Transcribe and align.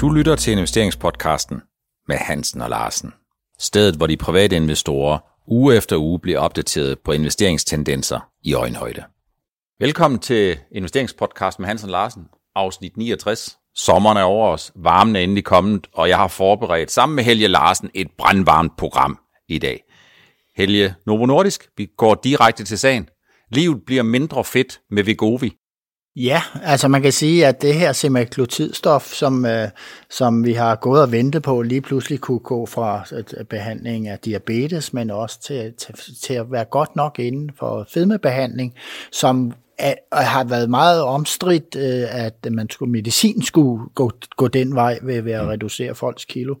Du 0.00 0.10
lytter 0.10 0.36
til 0.36 0.52
investeringspodcasten 0.52 1.60
med 2.08 2.16
Hansen 2.16 2.60
og 2.60 2.70
Larsen. 2.70 3.12
Stedet, 3.58 3.94
hvor 3.96 4.06
de 4.06 4.16
private 4.16 4.56
investorer 4.56 5.18
uge 5.46 5.76
efter 5.76 5.96
uge 5.96 6.20
bliver 6.20 6.38
opdateret 6.38 6.98
på 6.98 7.12
investeringstendenser 7.12 8.20
i 8.42 8.54
øjenhøjde. 8.54 9.04
Velkommen 9.80 10.20
til 10.20 10.58
investeringspodcasten 10.72 11.62
med 11.62 11.68
Hansen 11.68 11.88
og 11.88 11.92
Larsen, 11.92 12.22
afsnit 12.54 12.96
69. 12.96 13.58
Sommeren 13.74 14.16
er 14.16 14.22
over 14.22 14.48
os, 14.48 14.72
varmen 14.74 15.16
er 15.16 15.20
endelig 15.20 15.44
kommet, 15.44 15.86
og 15.92 16.08
jeg 16.08 16.16
har 16.16 16.28
forberedt 16.28 16.90
sammen 16.90 17.16
med 17.16 17.24
Helge 17.24 17.48
Larsen 17.48 17.90
et 17.94 18.08
brandvarmt 18.18 18.76
program 18.78 19.18
i 19.48 19.58
dag. 19.58 19.82
Helge, 20.56 20.94
Novo 21.06 21.26
Nordisk, 21.26 21.68
vi 21.76 21.86
går 21.96 22.14
direkte 22.14 22.64
til 22.64 22.78
sagen. 22.78 23.08
Livet 23.50 23.82
bliver 23.86 24.02
mindre 24.02 24.44
fedt 24.44 24.80
med 24.90 25.02
Vigovi. 25.02 25.52
Ja, 26.16 26.42
altså 26.62 26.88
man 26.88 27.02
kan 27.02 27.12
sige, 27.12 27.46
at 27.46 27.62
det 27.62 27.74
her 27.74 27.92
semaglutidstof, 27.92 29.12
som, 29.12 29.46
øh, 29.46 29.68
som 30.10 30.44
vi 30.44 30.52
har 30.52 30.76
gået 30.76 31.02
og 31.02 31.12
ventet 31.12 31.42
på, 31.42 31.62
lige 31.62 31.80
pludselig 31.80 32.20
kunne 32.20 32.38
gå 32.38 32.66
fra 32.66 33.04
øh, 33.12 33.44
behandling 33.44 34.08
af 34.08 34.18
diabetes, 34.18 34.92
men 34.92 35.10
også 35.10 35.40
til, 35.40 35.72
til, 35.72 35.94
til 36.22 36.34
at 36.34 36.52
være 36.52 36.64
godt 36.64 36.96
nok 36.96 37.18
inden 37.18 37.50
for 37.58 37.86
fedmebehandling, 37.94 38.74
som 39.12 39.52
har 40.12 40.44
været 40.44 40.70
meget 40.70 41.02
omstridt, 41.02 41.76
øh, 41.76 42.24
at 42.24 42.52
man 42.52 42.70
skulle, 42.70 42.92
medicin 42.92 43.42
skulle 43.42 43.84
gå, 43.94 44.10
gå 44.36 44.48
den 44.48 44.74
vej 44.74 44.98
ved, 45.02 45.22
ved 45.22 45.32
at 45.32 45.44
mm. 45.44 45.48
reducere 45.48 45.94
folks 45.94 46.24
kilo. 46.24 46.54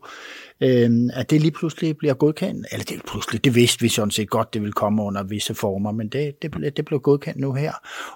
Øh, 0.60 0.90
at 1.12 1.30
det 1.30 1.40
lige 1.40 1.50
pludselig 1.50 1.96
bliver 1.96 2.14
godkendt, 2.14 2.66
eller 2.72 2.84
det 2.84 3.02
pludselig, 3.10 3.44
det 3.44 3.54
vidste 3.54 3.82
vi 3.82 3.88
sådan 3.88 4.10
set 4.10 4.30
godt, 4.30 4.54
det 4.54 4.62
vil 4.62 4.72
komme 4.72 5.02
under 5.02 5.22
visse 5.22 5.54
former, 5.54 5.92
men 5.92 6.08
det, 6.08 6.42
det, 6.42 6.76
det 6.76 6.84
blev 6.84 7.00
godkendt 7.00 7.40
nu 7.40 7.52
her, 7.52 7.72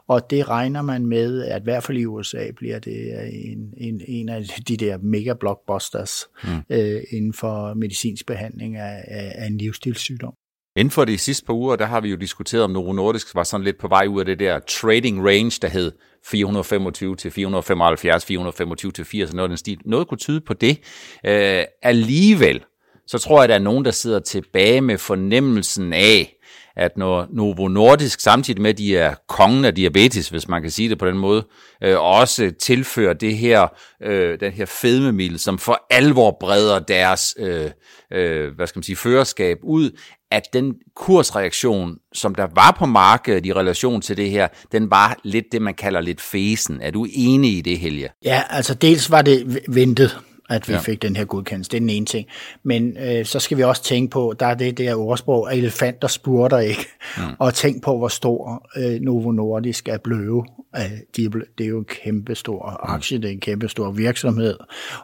og 0.09 0.31
det 0.31 0.49
regner 0.49 0.83
man 0.83 1.07
med, 1.07 1.45
at 1.45 1.63
i 1.63 1.65
hvert 1.65 1.83
fald 1.83 1.99
i 1.99 2.07
USA 2.07 2.51
bliver 2.57 2.79
det 2.79 3.31
en, 3.33 3.75
en, 3.77 4.01
en 4.09 4.29
af 4.29 4.45
de 4.69 4.77
der 4.77 4.99
mega 4.99 5.35
blockbusters 5.41 6.13
mm. 6.45 6.51
øh, 6.71 7.03
inden 7.11 7.33
for 7.33 7.75
medicinsk 7.75 8.27
behandling 8.27 8.77
af, 8.77 9.05
af, 9.09 9.33
af 9.35 9.47
en 9.47 9.59
livsstilssygdom. 9.59 10.35
Inden 10.77 10.91
for 10.91 11.05
de 11.05 11.19
sidste 11.19 11.47
par 11.47 11.55
uger, 11.55 11.77
der 11.77 11.87
har 11.87 12.01
vi 12.01 12.09
jo 12.09 12.17
diskuteret, 12.17 12.65
om 12.65 12.71
Novo 12.71 12.93
Nordisk 12.93 13.35
var 13.35 13.45
sådan 13.45 13.65
lidt 13.65 13.79
på 13.79 13.89
vej 13.89 14.07
ud 14.07 14.21
af 14.21 14.27
det 14.27 14.39
der 14.39 14.59
trading 14.59 15.27
range, 15.27 15.59
der 15.63 15.69
hed 15.69 15.93
425 16.25 17.17
til 17.17 17.31
475, 17.31 18.25
425 18.25 18.93
til 18.93 19.05
80, 19.05 19.35
noget 19.35 19.51
den 19.51 19.57
stil. 19.57 19.79
Noget 19.85 20.09
kunne 20.09 20.19
tyde 20.19 20.41
på 20.41 20.55
det. 20.55 20.79
Øh, 21.27 21.65
alligevel, 21.83 22.65
så 23.07 23.19
tror 23.19 23.37
jeg, 23.37 23.45
at 23.45 23.49
der 23.49 23.55
er 23.55 23.59
nogen, 23.59 23.85
der 23.85 23.91
sidder 23.91 24.21
tilbage 24.21 24.81
med 24.81 24.99
fornemmelsen 24.99 25.93
af, 25.93 26.40
at 26.77 26.97
når 26.97 27.27
Novo 27.33 27.69
Nordisk, 27.69 28.21
samtidig 28.21 28.63
med, 28.63 28.71
at 28.71 28.79
de 28.79 28.97
er 28.97 29.15
kongen 29.29 29.65
af 29.65 29.75
diabetes, 29.75 30.29
hvis 30.29 30.49
man 30.49 30.63
kan 30.63 30.71
sige 30.71 30.89
det 30.89 30.99
på 30.99 31.07
den 31.07 31.19
måde, 31.19 31.47
øh, 31.83 32.01
også 32.01 32.53
tilfører 32.61 33.15
det 33.15 33.37
her, 33.37 33.67
øh, 34.03 34.41
den 34.41 34.53
her 34.53 34.67
fedmemiddel, 34.67 35.39
som 35.39 35.59
for 35.59 35.87
alvor 35.91 36.37
breder 36.41 36.79
deres, 36.79 37.35
øh, 37.39 37.71
øh, 38.13 38.55
hvad 38.55 38.67
skal 38.67 38.79
man 38.79 38.83
sige, 38.83 38.97
førerskab 38.97 39.59
ud, 39.63 39.91
at 40.31 40.43
den 40.53 40.75
kursreaktion, 40.97 41.97
som 42.13 42.35
der 42.35 42.47
var 42.55 42.77
på 42.79 42.87
markedet 42.87 43.47
i 43.47 43.53
relation 43.53 44.01
til 44.01 44.17
det 44.17 44.31
her, 44.31 44.49
den 44.73 44.91
var 44.91 45.17
lidt 45.25 45.45
det, 45.53 45.63
man 45.63 45.75
kalder 45.75 46.01
lidt 46.01 46.21
fesen. 46.21 46.81
Er 46.83 46.91
du 46.91 47.07
enig 47.13 47.57
i 47.57 47.61
det, 47.61 47.79
Helge? 47.79 48.09
Ja, 48.25 48.43
altså 48.51 48.75
dels 48.75 49.11
var 49.11 49.23
det 49.23 49.61
ventet, 49.69 50.19
at 50.51 50.69
vi 50.69 50.73
ja. 50.73 50.79
fik 50.79 51.03
den 51.03 51.17
her 51.17 51.25
godkendelse. 51.25 51.71
Det 51.71 51.77
er 51.77 51.81
den 51.81 51.91
ene 51.91 52.07
ting. 52.07 52.29
Men 52.63 52.97
øh, 52.97 53.25
så 53.25 53.39
skal 53.39 53.57
vi 53.57 53.63
også 53.63 53.83
tænke 53.83 54.11
på, 54.11 54.35
der 54.41 54.47
er 54.47 54.55
det 54.55 54.79
der 54.79 54.95
ordsprog, 54.95 55.53
at 55.53 55.59
elefanter 55.59 56.09
spurter 56.09 56.59
ikke. 56.59 56.87
Mm. 57.17 57.23
Og 57.39 57.55
tænk 57.55 57.83
på, 57.83 57.99
hvor 57.99 58.09
stor 58.09 58.69
øh, 58.77 59.01
Novo 59.01 59.33
Nordisk 59.33 59.89
er 59.89 59.99
bløve. 59.99 60.47
Øh, 60.77 60.83
de 61.17 61.31
det 61.59 61.65
er 61.65 61.69
jo 61.69 61.79
en 61.79 61.85
kæmpe 61.85 62.35
stor 62.35 62.71
mm. 62.71 62.95
aktie, 62.95 63.19
det 63.19 63.29
er 63.29 63.33
en 63.33 63.41
kæmpe 63.41 63.69
stor 63.69 63.91
virksomhed. 63.91 64.57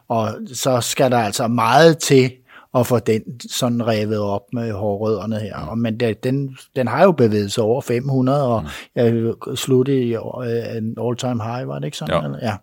Og 0.08 0.28
så 0.55 0.80
skal 0.80 1.11
der 1.11 1.19
altså 1.19 1.48
meget 1.48 1.98
til, 1.98 2.33
at 2.74 2.86
få 2.86 2.98
den 2.98 3.22
sådan 3.50 3.86
revet 3.86 4.19
op 4.19 4.42
med 4.52 4.73
hårrødderne 4.73 5.39
her. 5.39 5.74
Mm. 5.74 5.80
Men 5.80 6.01
det, 6.01 6.24
den, 6.24 6.57
den 6.77 6.89
har 6.89 7.05
jo 7.05 7.13
bevæget 7.13 7.52
sig 7.52 7.64
over 7.64 7.80
500, 7.80 8.48
og 8.48 8.63
mm. 8.63 8.68
jeg 8.95 9.34
sluttede 9.55 10.02
i 10.02 10.17
uh, 10.17 10.77
en 10.77 10.96
all-time 11.01 11.42
high, 11.42 11.68
var 11.68 11.78
det 11.78 11.84
ikke 11.84 11.96
sådan? 11.96 12.33
Ja. 12.42 12.46
ja, 12.46 12.57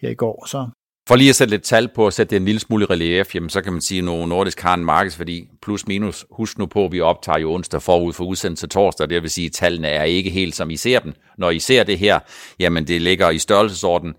her 0.00 0.10
i 0.10 0.14
går. 0.14 0.46
Så 0.46 0.68
for 1.12 1.16
lige 1.16 1.30
at 1.30 1.36
sætte 1.36 1.50
lidt 1.50 1.62
tal 1.62 1.88
på, 1.88 2.06
at 2.06 2.14
sætte 2.14 2.30
det 2.30 2.36
en 2.36 2.44
lille 2.44 2.60
smule 2.60 2.86
relief, 2.86 3.34
jamen, 3.34 3.50
så 3.50 3.62
kan 3.62 3.72
man 3.72 3.82
sige, 3.82 3.98
at 3.98 4.04
Novo 4.04 4.26
Nordisk 4.26 4.60
har 4.60 4.74
en 4.74 4.84
markedsværdi 4.84 5.48
plus 5.62 5.86
minus. 5.86 6.26
Husk 6.30 6.58
nu 6.58 6.66
på, 6.66 6.84
at 6.84 6.92
vi 6.92 7.00
optager 7.00 7.38
jo 7.38 7.52
onsdag 7.52 7.82
forud 7.82 8.12
for 8.12 8.24
udsendelse 8.24 8.66
torsdag, 8.66 9.08
det 9.08 9.22
vil 9.22 9.30
sige, 9.30 9.46
at 9.46 9.52
tallene 9.52 9.88
er 9.88 10.04
ikke 10.04 10.30
helt 10.30 10.56
som 10.56 10.70
I 10.70 10.76
ser 10.76 10.98
dem. 10.98 11.12
Når 11.38 11.50
I 11.50 11.58
ser 11.58 11.84
det 11.84 11.98
her, 11.98 12.18
jamen 12.58 12.86
det 12.86 13.02
ligger 13.02 13.30
i 13.30 13.38
størrelsesorden 13.38 14.14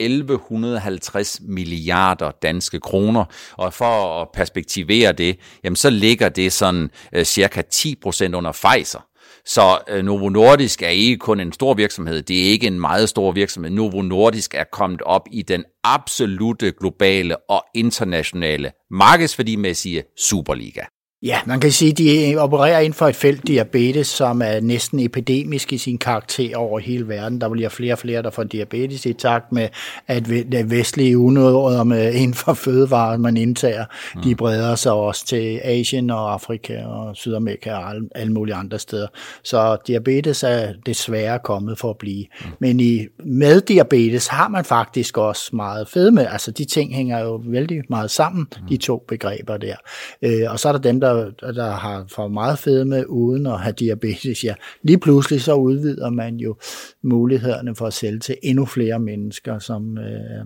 1150 0.00 1.40
milliarder 1.42 2.30
danske 2.30 2.80
kroner, 2.80 3.24
og 3.52 3.74
for 3.74 4.22
at 4.22 4.28
perspektivere 4.34 5.12
det, 5.12 5.38
jamen 5.64 5.76
så 5.76 5.90
ligger 5.90 6.28
det 6.28 6.52
sådan 6.52 6.90
øh, 7.12 7.24
cirka 7.24 7.62
10 7.62 7.94
procent 8.02 8.34
under 8.34 8.52
Pfizer. 8.52 9.09
Så 9.44 9.78
øh, 9.88 10.04
Novo 10.04 10.28
Nordisk 10.28 10.82
er 10.82 10.88
ikke 10.88 11.18
kun 11.18 11.40
en 11.40 11.52
stor 11.52 11.74
virksomhed, 11.74 12.22
det 12.22 12.46
er 12.46 12.50
ikke 12.50 12.66
en 12.66 12.80
meget 12.80 13.08
stor 13.08 13.32
virksomhed. 13.32 13.70
Novo 13.70 14.02
Nordisk 14.02 14.54
er 14.54 14.64
kommet 14.72 15.02
op 15.02 15.28
i 15.32 15.42
den 15.42 15.64
absolute 15.84 16.72
globale 16.72 17.36
og 17.50 17.64
internationale 17.74 18.72
markedsværdimæssige 18.90 20.02
Superliga. 20.16 20.82
Ja, 21.22 21.40
man 21.46 21.60
kan 21.60 21.72
sige, 21.72 21.90
at 21.90 21.98
de 21.98 22.36
opererer 22.38 22.78
inden 22.78 22.94
for 22.94 23.06
et 23.06 23.16
felt 23.16 23.46
diabetes, 23.46 24.06
som 24.06 24.42
er 24.42 24.60
næsten 24.60 25.00
epidemisk 25.00 25.72
i 25.72 25.78
sin 25.78 25.98
karakter 25.98 26.56
over 26.56 26.78
hele 26.78 27.08
verden. 27.08 27.40
Der 27.40 27.48
bliver 27.48 27.68
flere 27.68 27.94
og 27.94 27.98
flere, 27.98 28.22
der 28.22 28.30
får 28.30 28.44
diabetes 28.44 29.06
i 29.06 29.12
takt 29.12 29.52
med, 29.52 29.68
at 30.06 30.30
vestlige 30.70 31.18
unåder 31.18 31.84
med 31.84 32.14
inden 32.14 32.34
for 32.34 32.54
fødevarer, 32.54 33.16
man 33.16 33.36
indtager, 33.36 33.84
mm. 34.14 34.22
de 34.22 34.34
breder 34.34 34.74
sig 34.74 34.92
også 34.92 35.26
til 35.26 35.60
Asien 35.64 36.10
og 36.10 36.32
Afrika 36.32 36.84
og 36.84 37.16
Sydamerika 37.16 37.72
og 37.72 37.90
alle, 37.90 38.08
alle 38.14 38.32
mulige 38.32 38.54
andre 38.54 38.78
steder. 38.78 39.06
Så 39.42 39.76
diabetes 39.86 40.42
er 40.42 40.72
desværre 40.86 41.38
kommet 41.44 41.78
for 41.78 41.90
at 41.90 41.98
blive. 41.98 42.26
Mm. 42.40 42.46
Men 42.58 42.80
i, 42.80 43.06
med 43.24 43.60
diabetes 43.60 44.26
har 44.26 44.48
man 44.48 44.64
faktisk 44.64 45.18
også 45.18 45.56
meget 45.56 45.88
fedme. 45.88 46.32
Altså 46.32 46.50
de 46.50 46.64
ting 46.64 46.94
hænger 46.94 47.18
jo 47.18 47.42
vældig 47.46 47.82
meget 47.88 48.10
sammen, 48.10 48.46
mm. 48.60 48.68
de 48.68 48.76
to 48.76 49.04
begreber 49.08 49.56
der. 49.56 49.76
Øh, 50.22 50.52
og 50.52 50.58
så 50.58 50.68
er 50.68 50.72
der 50.72 50.80
dem, 50.80 51.00
der 51.00 51.09
der, 51.14 51.52
der 51.52 51.70
har 51.70 52.04
for 52.08 52.28
meget 52.28 52.58
fedme 52.58 53.10
uden 53.10 53.46
at 53.46 53.60
have 53.60 53.72
diabetes, 53.72 54.44
ja, 54.44 54.54
lige 54.82 54.98
pludselig 54.98 55.40
så 55.40 55.54
udvider 55.54 56.10
man 56.10 56.36
jo 56.36 56.56
mulighederne 57.02 57.76
for 57.76 57.86
at 57.86 57.92
sælge 57.92 58.18
til 58.18 58.36
endnu 58.42 58.66
flere 58.66 58.98
mennesker, 58.98 59.58
som 59.58 59.98
øh, 59.98 60.44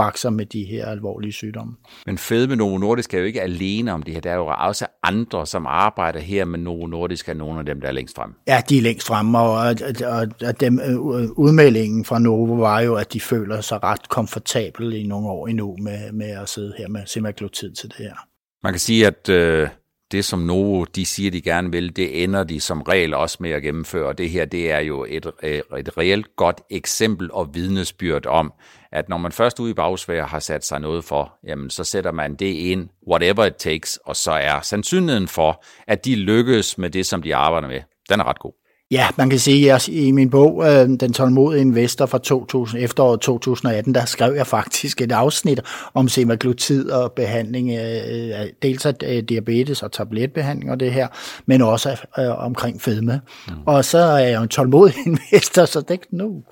bakser 0.00 0.30
med 0.30 0.46
de 0.46 0.64
her 0.64 0.86
alvorlige 0.86 1.32
sygdomme. 1.32 1.74
Men 2.06 2.18
Fedme 2.18 2.56
Novo 2.56 2.78
Nordisk 2.78 3.14
er 3.14 3.18
jo 3.18 3.24
ikke 3.24 3.42
alene 3.42 3.92
om 3.92 4.02
det 4.02 4.14
her. 4.14 4.20
Der 4.20 4.30
er 4.30 4.34
jo 4.34 4.46
også 4.46 4.86
andre, 5.02 5.46
som 5.46 5.66
arbejder 5.66 6.20
her 6.20 6.44
med 6.44 6.58
Novo 6.58 6.86
Nordisk, 6.86 7.28
er 7.28 7.34
nogle 7.34 7.58
af 7.58 7.66
dem, 7.66 7.80
der 7.80 7.88
er 7.88 7.92
længst 7.92 8.16
frem. 8.16 8.34
Ja, 8.48 8.62
de 8.68 8.78
er 8.78 8.82
længst 8.82 9.06
frem, 9.06 9.34
og, 9.34 9.52
og, 9.52 10.28
og, 10.48 10.60
dem, 10.60 10.80
øh, 10.80 11.00
udmeldingen 11.30 12.04
fra 12.04 12.18
Novo 12.18 12.54
var 12.54 12.80
jo, 12.80 12.94
at 12.94 13.12
de 13.12 13.20
føler 13.20 13.60
sig 13.60 13.82
ret 13.82 14.08
komfortabel 14.08 14.92
i 14.92 15.06
nogle 15.06 15.28
år 15.28 15.46
endnu 15.46 15.76
med, 15.80 16.12
med 16.12 16.30
at 16.30 16.48
sidde 16.48 16.72
her 16.78 16.88
med 16.88 17.00
semaglutid 17.06 17.72
til 17.72 17.88
det 17.88 17.96
her. 17.98 18.29
Man 18.62 18.72
kan 18.72 18.80
sige, 18.80 19.06
at 19.06 19.28
øh, 19.28 19.68
det, 20.12 20.24
som 20.24 20.38
Novo 20.38 20.84
de 20.84 21.06
siger, 21.06 21.30
de 21.30 21.42
gerne 21.42 21.72
vil, 21.72 21.96
det 21.96 22.22
ender 22.24 22.44
de 22.44 22.60
som 22.60 22.82
regel 22.82 23.14
også 23.14 23.36
med 23.40 23.50
at 23.50 23.62
gennemføre. 23.62 24.06
Og 24.06 24.18
det 24.18 24.30
her, 24.30 24.44
det 24.44 24.70
er 24.70 24.78
jo 24.78 25.06
et, 25.08 25.26
øh, 25.42 25.60
et 25.78 25.98
reelt 25.98 26.36
godt 26.36 26.60
eksempel 26.70 27.32
og 27.32 27.54
vidnesbyrd 27.54 28.26
om, 28.26 28.52
at 28.92 29.08
når 29.08 29.16
man 29.16 29.32
først 29.32 29.60
ude 29.60 29.70
i 29.70 29.74
bagsvær 29.74 30.26
har 30.26 30.38
sat 30.38 30.64
sig 30.64 30.80
noget 30.80 31.04
for, 31.04 31.38
jamen 31.46 31.70
så 31.70 31.84
sætter 31.84 32.12
man 32.12 32.34
det 32.34 32.54
ind, 32.54 32.88
whatever 33.10 33.44
it 33.44 33.54
takes, 33.54 33.96
og 33.96 34.16
så 34.16 34.32
er 34.32 34.60
sandsynligheden 34.60 35.28
for, 35.28 35.64
at 35.86 36.04
de 36.04 36.16
lykkes 36.16 36.78
med 36.78 36.90
det, 36.90 37.06
som 37.06 37.22
de 37.22 37.36
arbejder 37.36 37.68
med, 37.68 37.80
den 38.08 38.20
er 38.20 38.24
ret 38.24 38.38
god. 38.38 38.52
Ja, 38.90 39.08
man 39.16 39.30
kan 39.30 39.38
sige, 39.38 39.74
at 39.74 39.88
i 39.88 40.10
min 40.10 40.30
bog, 40.30 40.64
øh, 40.64 40.88
Den 40.88 41.12
tålmodige 41.12 41.60
investor 41.60 42.06
fra 42.06 42.18
2000, 42.18 42.82
efteråret 42.82 43.20
2018, 43.20 43.94
der 43.94 44.04
skrev 44.04 44.34
jeg 44.34 44.46
faktisk 44.46 45.00
et 45.00 45.12
afsnit 45.12 45.60
om 45.94 46.08
semaglutid 46.08 46.90
og 46.90 47.12
behandling 47.12 47.70
af 47.70 48.50
dels 48.62 48.86
af 48.86 49.26
diabetes 49.28 49.82
og 49.82 49.92
tabletbehandling 49.92 50.70
og 50.70 50.80
det 50.80 50.92
her, 50.92 51.08
men 51.46 51.62
også 51.62 52.00
øh, 52.18 52.44
omkring 52.44 52.82
fedme. 52.82 53.20
Mm. 53.48 53.54
Og 53.66 53.84
så 53.84 53.98
er 53.98 54.18
jeg 54.18 54.36
jo 54.36 54.42
en 54.42 54.48
tålmodig 54.48 54.94
investor, 55.06 55.64
så 55.64 55.80
det 55.80 56.00
nu, 56.10 56.42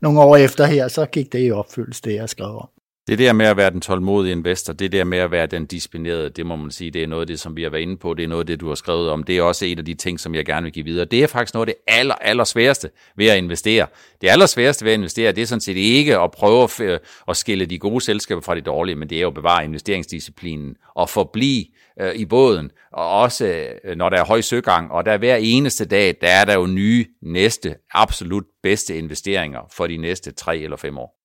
nogle 0.00 0.20
år 0.20 0.36
efter 0.36 0.64
her, 0.66 0.88
så 0.88 1.06
gik 1.06 1.32
det 1.32 1.46
i 1.46 1.50
opfyldelse, 1.50 2.02
det 2.04 2.14
jeg 2.14 2.28
skrev 2.28 2.56
om. 2.56 2.79
Det 3.10 3.18
der 3.18 3.32
med 3.32 3.46
at 3.46 3.56
være 3.56 3.70
den 3.70 3.80
tålmodige 3.80 4.32
investor, 4.32 4.72
det 4.72 4.92
der 4.92 5.04
med 5.04 5.18
at 5.18 5.30
være 5.30 5.46
den 5.46 5.66
disciplinerede, 5.66 6.30
det 6.30 6.46
må 6.46 6.56
man 6.56 6.70
sige, 6.70 6.90
det 6.90 7.02
er 7.02 7.06
noget 7.06 7.20
af 7.20 7.26
det, 7.26 7.40
som 7.40 7.56
vi 7.56 7.62
har 7.62 7.70
været 7.70 7.82
inde 7.82 7.96
på, 7.96 8.14
det 8.14 8.24
er 8.24 8.28
noget 8.28 8.42
af 8.42 8.46
det, 8.46 8.60
du 8.60 8.68
har 8.68 8.74
skrevet 8.74 9.10
om, 9.10 9.22
det 9.22 9.38
er 9.38 9.42
også 9.42 9.64
en 9.64 9.78
af 9.78 9.84
de 9.84 9.94
ting, 9.94 10.20
som 10.20 10.34
jeg 10.34 10.46
gerne 10.46 10.64
vil 10.64 10.72
give 10.72 10.84
videre. 10.84 11.04
Det 11.04 11.22
er 11.22 11.26
faktisk 11.26 11.54
noget 11.54 11.68
af 11.68 11.74
det 11.74 11.94
aller, 11.94 12.14
aller 12.14 12.44
sværeste 12.44 12.90
ved 13.16 13.26
at 13.26 13.38
investere. 13.38 13.86
Det 14.20 14.28
aller 14.28 14.46
sværeste 14.46 14.84
ved 14.84 14.92
at 14.92 14.98
investere, 14.98 15.32
det 15.32 15.42
er 15.42 15.46
sådan 15.46 15.60
set 15.60 15.76
ikke 15.76 16.18
at 16.18 16.30
prøve 16.30 16.62
at, 16.62 16.80
øh, 16.80 16.98
at 17.28 17.36
skille 17.36 17.66
de 17.66 17.78
gode 17.78 18.00
selskaber 18.00 18.40
fra 18.40 18.54
de 18.54 18.60
dårlige, 18.60 18.96
men 18.96 19.10
det 19.10 19.18
er 19.18 19.22
jo 19.22 19.28
at 19.28 19.34
bevare 19.34 19.64
investeringsdisciplinen 19.64 20.76
og 20.94 21.08
forblive 21.08 21.64
øh, 22.00 22.14
i 22.14 22.24
båden, 22.24 22.70
og 22.92 23.20
også 23.20 23.64
øh, 23.84 23.96
når 23.96 24.08
der 24.08 24.16
er 24.16 24.24
høj 24.24 24.40
søgang, 24.40 24.92
og 24.92 25.04
der 25.04 25.18
hver 25.18 25.36
eneste 25.36 25.84
dag, 25.84 26.14
der 26.20 26.28
er 26.28 26.44
der 26.44 26.54
jo 26.54 26.66
nye, 26.66 27.06
næste, 27.22 27.74
absolut 27.94 28.44
bedste 28.62 28.98
investeringer 28.98 29.60
for 29.72 29.86
de 29.86 29.96
næste 29.96 30.32
tre 30.32 30.58
eller 30.58 30.76
fem 30.76 30.98
år. 30.98 31.19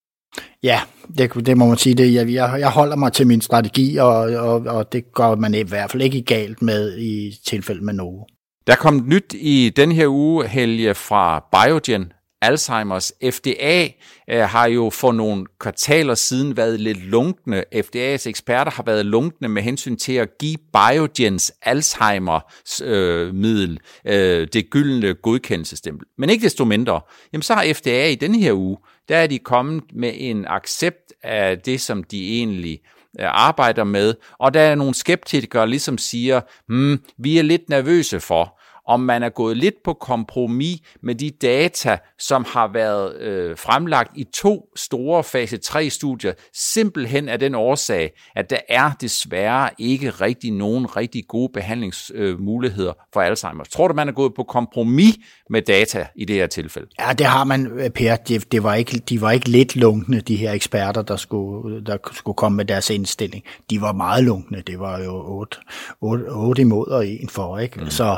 Ja, 0.63 0.81
det, 1.17 1.45
det 1.45 1.57
må 1.57 1.65
man 1.65 1.77
sige. 1.77 1.95
Det, 1.95 2.13
jeg, 2.13 2.59
jeg 2.59 2.69
holder 2.69 2.95
mig 2.95 3.13
til 3.13 3.27
min 3.27 3.41
strategi, 3.41 3.97
og, 3.97 4.17
og, 4.17 4.61
og 4.61 4.93
det 4.93 5.13
går 5.13 5.35
man 5.35 5.53
i 5.53 5.61
hvert 5.61 5.91
fald 5.91 6.03
ikke 6.03 6.21
galt 6.21 6.61
med 6.61 6.97
i 6.97 7.39
tilfælde 7.47 7.85
med 7.85 7.93
Novo. 7.93 8.23
Der 8.67 8.75
kom 8.75 9.03
nyt 9.05 9.33
i 9.33 9.73
den 9.75 9.91
her 9.91 10.07
uge, 10.07 10.47
Helge, 10.47 10.95
fra 10.95 11.45
Biogen, 11.51 12.11
Alzheimer's. 12.45 13.11
FDA 13.31 13.87
øh, 14.29 14.41
har 14.41 14.67
jo 14.67 14.89
for 14.89 15.11
nogle 15.11 15.45
kvartaler 15.59 16.15
siden 16.15 16.57
været 16.57 16.79
lidt 16.79 17.05
lunkne. 17.05 17.63
FDA's 17.75 18.29
eksperter 18.29 18.71
har 18.71 18.83
været 18.83 19.05
lunkne 19.05 19.47
med 19.47 19.61
hensyn 19.61 19.95
til 19.95 20.13
at 20.13 20.29
give 20.39 20.57
Biogens 20.73 21.53
Alzheimer-middel 21.61 23.79
øh, 24.05 24.41
øh, 24.41 24.47
det 24.53 24.69
gyldne 24.69 25.13
godkendelsestempel. 25.13 26.07
Men 26.17 26.29
ikke 26.29 26.43
desto 26.43 26.65
mindre, 26.65 27.01
jamen 27.33 27.41
så 27.41 27.53
har 27.53 27.73
FDA 27.73 28.09
i 28.09 28.15
denne 28.15 28.39
her 28.39 28.53
uge, 28.53 28.77
der 29.09 29.17
er 29.17 29.27
de 29.27 29.39
kommet 29.39 29.83
med 29.93 30.13
en 30.15 30.45
accept 30.47 31.13
af 31.23 31.59
det, 31.59 31.81
som 31.81 32.03
de 32.03 32.37
egentlig 32.37 32.79
øh, 33.19 33.27
arbejder 33.29 33.83
med, 33.83 34.13
og 34.39 34.53
der 34.53 34.61
er 34.61 34.75
nogle 34.75 34.93
skeptikere, 34.93 35.69
ligesom 35.69 35.97
siger, 35.97 36.41
hmm, 36.67 37.03
vi 37.17 37.37
er 37.37 37.43
lidt 37.43 37.69
nervøse 37.69 38.19
for, 38.19 38.54
om 38.87 38.99
man 38.99 39.23
er 39.23 39.29
gået 39.29 39.57
lidt 39.57 39.75
på 39.83 39.93
kompromis 39.93 40.79
med 41.03 41.15
de 41.15 41.29
data, 41.29 41.97
som 42.19 42.45
har 42.47 42.67
været 42.73 43.15
øh, 43.21 43.57
fremlagt 43.57 44.11
i 44.15 44.23
to 44.23 44.69
store 44.75 45.23
fase 45.23 45.59
3-studier, 45.65 46.33
simpelthen 46.53 47.29
af 47.29 47.39
den 47.39 47.55
årsag, 47.55 48.11
at 48.35 48.49
der 48.49 48.57
er 48.69 48.91
desværre 49.01 49.69
ikke 49.77 50.09
rigtig 50.09 50.51
nogen 50.51 50.95
rigtig 50.97 51.23
gode 51.27 51.49
behandlingsmuligheder 51.53 52.89
øh, 52.89 52.95
for 53.13 53.21
Alzheimer. 53.21 53.63
Tror 53.63 53.87
du, 53.87 53.93
man 53.93 54.07
er 54.07 54.11
gået 54.11 54.33
på 54.35 54.43
kompromis 54.43 55.15
med 55.49 55.61
data 55.61 56.07
i 56.15 56.25
det 56.25 56.35
her 56.35 56.47
tilfælde? 56.47 56.87
Ja, 56.99 57.13
det 57.13 57.25
har 57.25 57.43
man, 57.43 57.67
øh, 57.67 57.89
Per. 57.89 58.15
Det, 58.15 58.51
det 58.51 58.63
var 58.63 58.73
ikke, 58.73 58.97
de 59.09 59.21
var 59.21 59.31
ikke 59.31 59.49
lidt 59.49 59.75
lunkne, 59.75 60.19
de 60.19 60.35
her 60.35 60.51
eksperter, 60.51 61.01
der 61.01 61.15
skulle, 61.15 61.85
der 61.85 61.97
skulle 62.11 62.35
komme 62.35 62.55
med 62.55 62.65
deres 62.65 62.89
indstilling. 62.89 63.43
De 63.69 63.81
var 63.81 63.93
meget 63.93 64.23
lunkne. 64.23 64.61
Det 64.61 64.79
var 64.79 64.99
jo 64.99 65.23
8, 65.25 65.57
8, 66.01 66.23
8 66.29 66.61
imod 66.61 66.87
og 66.87 67.07
1 67.07 67.31
for. 67.31 67.59
Ikke? 67.59 67.79
Mm. 67.79 67.89
Så 67.89 68.17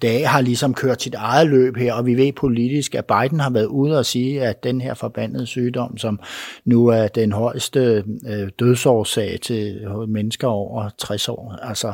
FDA 0.00 0.26
har 0.26 0.40
ligesom 0.40 0.74
kørt 0.74 1.02
sit 1.02 1.14
eget 1.14 1.46
løb 1.46 1.76
her, 1.76 1.94
og 1.94 2.06
vi 2.06 2.14
ved 2.14 2.32
politisk, 2.32 2.94
at 2.94 3.04
Biden 3.04 3.40
har 3.40 3.50
været 3.50 3.66
ude 3.66 3.98
og 3.98 4.06
sige, 4.06 4.42
at 4.42 4.64
den 4.64 4.80
her 4.80 4.94
forbandede 4.94 5.46
sygdom, 5.46 5.98
som 5.98 6.20
nu 6.64 6.86
er 6.86 7.08
den 7.08 7.32
højeste 7.32 8.04
øh, 8.26 8.48
dødsårsag 8.58 9.38
til 9.42 9.86
mennesker 10.08 10.48
over 10.48 10.90
60 10.98 11.28
år, 11.28 11.58
altså 11.62 11.92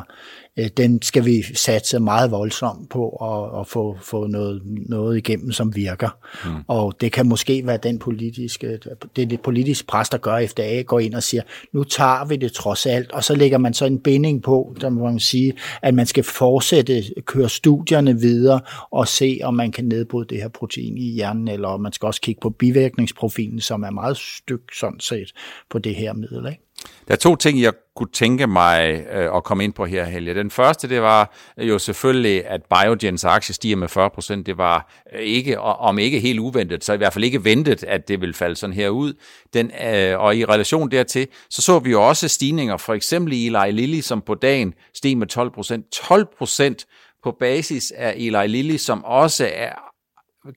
den 0.77 1.03
skal 1.03 1.25
vi 1.25 1.43
satse 1.43 2.01
meget 2.01 2.31
voldsomt 2.31 2.91
på 2.91 3.09
at, 3.09 3.61
at 3.61 3.67
få, 3.67 3.97
få 4.03 4.27
noget, 4.27 4.63
noget 4.89 5.17
igennem, 5.17 5.53
som 5.53 5.77
virker. 5.77 6.19
Mm. 6.45 6.65
Og 6.69 6.95
det 7.01 7.13
kan 7.13 7.29
måske 7.29 7.67
være 7.67 7.77
den 7.77 7.99
politiske, 7.99 8.79
det, 9.17 9.31
det 9.31 9.41
politiske 9.41 9.87
pres, 9.87 10.09
der 10.09 10.19
gør, 10.19 10.35
at 10.35 10.51
FDA 10.51 10.83
går 10.83 10.99
ind 11.01 11.15
og 11.15 11.23
siger, 11.23 11.43
nu 11.73 11.85
tager 11.85 12.25
vi 12.25 12.37
det 12.37 12.53
trods 12.53 12.87
alt, 12.87 13.13
og 13.13 13.25
så 13.25 13.35
lægger 13.35 13.59
man 13.59 13.75
så 13.75 13.87
en 13.87 13.99
binding 13.99 14.43
på, 14.43 14.77
der 14.81 14.89
må 14.89 15.05
man 15.05 15.21
sige, 15.21 15.53
at 15.83 15.95
man 15.95 16.07
skal 16.07 16.25
fortsætte, 16.25 17.05
køre 17.25 17.49
studierne 17.49 18.21
videre 18.21 18.61
og 18.91 19.09
se, 19.09 19.41
om 19.43 19.55
man 19.55 19.73
kan 19.73 19.85
nedbryde 19.85 20.27
det 20.29 20.43
her 20.43 20.49
protein 20.49 20.97
i 20.97 21.13
hjernen, 21.13 21.49
eller 21.49 21.77
man 21.77 21.93
skal 21.93 22.07
også 22.07 22.21
kigge 22.21 22.41
på 22.41 22.51
bivirkningsprofilen, 22.51 23.61
som 23.61 23.83
er 23.83 23.91
meget 23.91 24.17
styk 24.17 24.75
sådan 24.79 25.01
set 25.01 25.33
på 25.71 25.79
det 25.79 25.95
her 25.95 26.13
middel. 26.13 26.47
Ikke? 26.47 26.66
Der 27.09 27.13
er 27.13 27.17
to 27.17 27.37
ting, 27.37 27.61
jeg 27.61 27.73
kunne 27.97 28.09
tænke 28.13 28.47
mig 28.47 29.07
øh, 29.13 29.37
at 29.37 29.45
komme 29.45 29.65
ind 29.65 29.73
på 29.73 29.85
her, 29.85 30.05
Helge. 30.05 30.35
Den 30.35 30.51
første, 30.51 30.89
det 30.89 31.03
var 31.03 31.35
øh, 31.59 31.69
jo 31.69 31.79
selvfølgelig, 31.79 32.47
at 32.47 32.61
Biogens 32.65 33.25
aktie 33.25 33.55
stiger 33.55 33.77
med 33.77 33.89
40 33.89 34.11
procent. 34.11 34.47
Det 34.47 34.59
var 34.59 34.93
øh, 35.13 35.21
ikke, 35.21 35.61
om 35.61 35.99
ikke 35.99 36.21
helt 36.21 36.41
uventet, 36.41 36.85
så 36.85 36.93
i 36.93 36.97
hvert 36.97 37.13
fald 37.13 37.25
ikke 37.25 37.45
ventet, 37.45 37.85
at 37.85 38.09
det 38.09 38.21
ville 38.21 38.35
falde 38.35 38.57
sådan 38.57 38.75
her 38.75 38.89
ud. 38.89 39.15
Den, 39.55 39.71
øh, 39.85 40.21
og 40.21 40.37
i 40.37 40.45
relation 40.45 40.91
dertil, 40.91 41.29
så 41.51 41.63
så 41.63 41.79
vi 41.79 41.91
jo 41.91 42.09
også 42.09 42.29
stigninger, 42.29 42.77
for 42.77 42.95
eksempel 42.95 43.33
i 43.33 43.47
Eli 43.47 43.73
Lilly, 43.73 44.01
som 44.01 44.21
på 44.21 44.35
dagen 44.35 44.75
steg 44.95 45.17
med 45.17 45.27
12 45.27 45.51
procent. 45.51 45.87
12 45.93 46.27
procent 46.39 46.87
på 47.23 47.37
basis 47.41 47.93
af 47.97 48.15
Eli 48.17 48.47
Lilly, 48.47 48.77
som 48.77 49.05
også 49.05 49.51
er, 49.55 49.73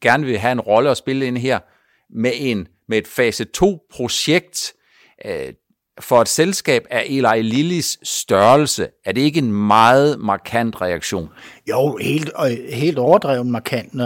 gerne 0.02 0.26
vil 0.26 0.38
have 0.38 0.52
en 0.52 0.62
rolle 0.62 0.90
at 0.90 0.98
spille 0.98 1.26
ind 1.26 1.38
her, 1.38 1.60
med, 2.10 2.32
en, 2.36 2.68
med 2.88 2.98
et 2.98 3.08
fase 3.08 3.46
2-projekt, 3.58 4.74
for 6.00 6.22
et 6.22 6.28
selskab 6.28 6.86
af 6.90 7.04
Eli 7.08 7.42
Lillys 7.42 7.98
størrelse, 8.04 8.88
er 9.06 9.12
det 9.12 9.22
ikke 9.22 9.38
en 9.38 9.54
meget 9.54 10.20
markant 10.20 10.82
reaktion? 10.82 11.30
Jo, 11.70 11.98
helt, 12.02 12.32
helt 12.74 13.00
overdreven 13.00 13.52
markant 13.52 13.96
øh, 13.96 14.02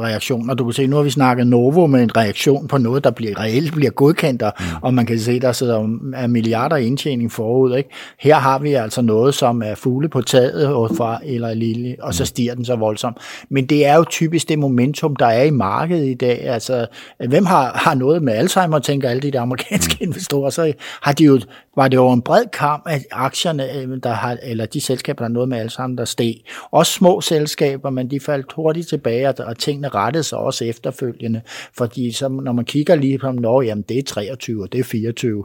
reaktion. 0.00 0.50
Og 0.50 0.58
du 0.58 0.64
kan 0.64 0.72
se, 0.72 0.86
nu 0.86 0.96
har 0.96 1.02
vi 1.02 1.10
snakket 1.10 1.46
Novo 1.46 1.86
med 1.86 2.02
en 2.02 2.16
reaktion 2.16 2.68
på 2.68 2.78
noget, 2.78 3.04
der 3.04 3.10
bliver 3.10 3.40
reelt 3.40 3.72
bliver 3.74 3.90
godkendt, 3.90 4.42
og, 4.42 4.52
mm. 4.58 4.64
og 4.82 4.94
man 4.94 5.06
kan 5.06 5.18
se, 5.18 5.40
der 5.40 5.52
sidder 5.52 5.88
er 6.14 6.26
milliarder 6.26 6.76
indtjening 6.76 7.32
forud. 7.32 7.76
Ikke? 7.76 7.90
Her 8.18 8.34
har 8.34 8.58
vi 8.58 8.72
altså 8.72 9.02
noget, 9.02 9.34
som 9.34 9.62
er 9.62 9.74
fugle 9.74 10.08
på 10.08 10.20
taget 10.20 10.96
fra 10.96 11.20
Eli 11.24 11.54
Lilly, 11.54 11.94
og 12.00 12.14
så 12.14 12.22
mm. 12.22 12.26
stiger 12.26 12.54
den 12.54 12.64
så 12.64 12.76
voldsomt. 12.76 13.16
Men 13.48 13.66
det 13.66 13.86
er 13.86 13.96
jo 13.96 14.04
typisk 14.04 14.48
det 14.48 14.58
momentum, 14.58 15.16
der 15.16 15.26
er 15.26 15.42
i 15.42 15.50
markedet 15.50 16.06
i 16.06 16.14
dag. 16.14 16.40
Altså, 16.48 16.86
hvem 17.28 17.46
har, 17.46 17.72
har 17.74 17.94
noget 17.94 18.22
med 18.22 18.32
Alzheimer, 18.32 18.78
tænker 18.78 19.08
alle 19.08 19.22
de 19.22 19.30
der 19.30 19.40
amerikanske 19.40 19.96
mm. 20.00 20.08
investorer, 20.08 20.50
så 20.50 20.72
har 21.02 21.12
de 21.12 21.24
jo, 21.24 21.40
var 21.76 21.88
det 21.88 21.96
jo 21.96 22.12
en 22.12 22.22
bred 22.22 22.44
kamp 22.52 22.86
af 22.86 23.04
aktierne, 23.12 23.76
øh, 23.76 23.98
der 24.02 24.12
har, 24.12 24.36
eller 24.42 24.66
de 24.66 24.80
selskaber, 24.80 25.18
der 25.18 25.24
har 25.24 25.32
noget 25.32 25.48
med 25.48 25.58
Alzheimer, 25.58 25.96
der 25.96 26.04
steg. 26.04 26.34
Også 26.70 27.01
små 27.02 27.20
selskaber, 27.20 27.90
men 27.90 28.10
de 28.10 28.20
faldt 28.20 28.52
hurtigt 28.52 28.88
tilbage, 28.88 29.28
og, 29.28 29.34
og 29.38 29.58
tingene 29.58 29.88
rettede 29.88 30.24
sig 30.24 30.38
også 30.38 30.64
efterfølgende, 30.64 31.40
fordi 31.76 32.12
så, 32.12 32.28
når 32.28 32.52
man 32.52 32.64
kigger 32.64 32.94
lige 32.94 33.18
på, 33.18 33.32
når 33.32 33.62
jamen 33.62 33.84
det 33.88 33.98
er 33.98 34.02
23, 34.02 34.62
og 34.62 34.72
det 34.72 34.80
er 34.80 34.84
24, 34.84 35.44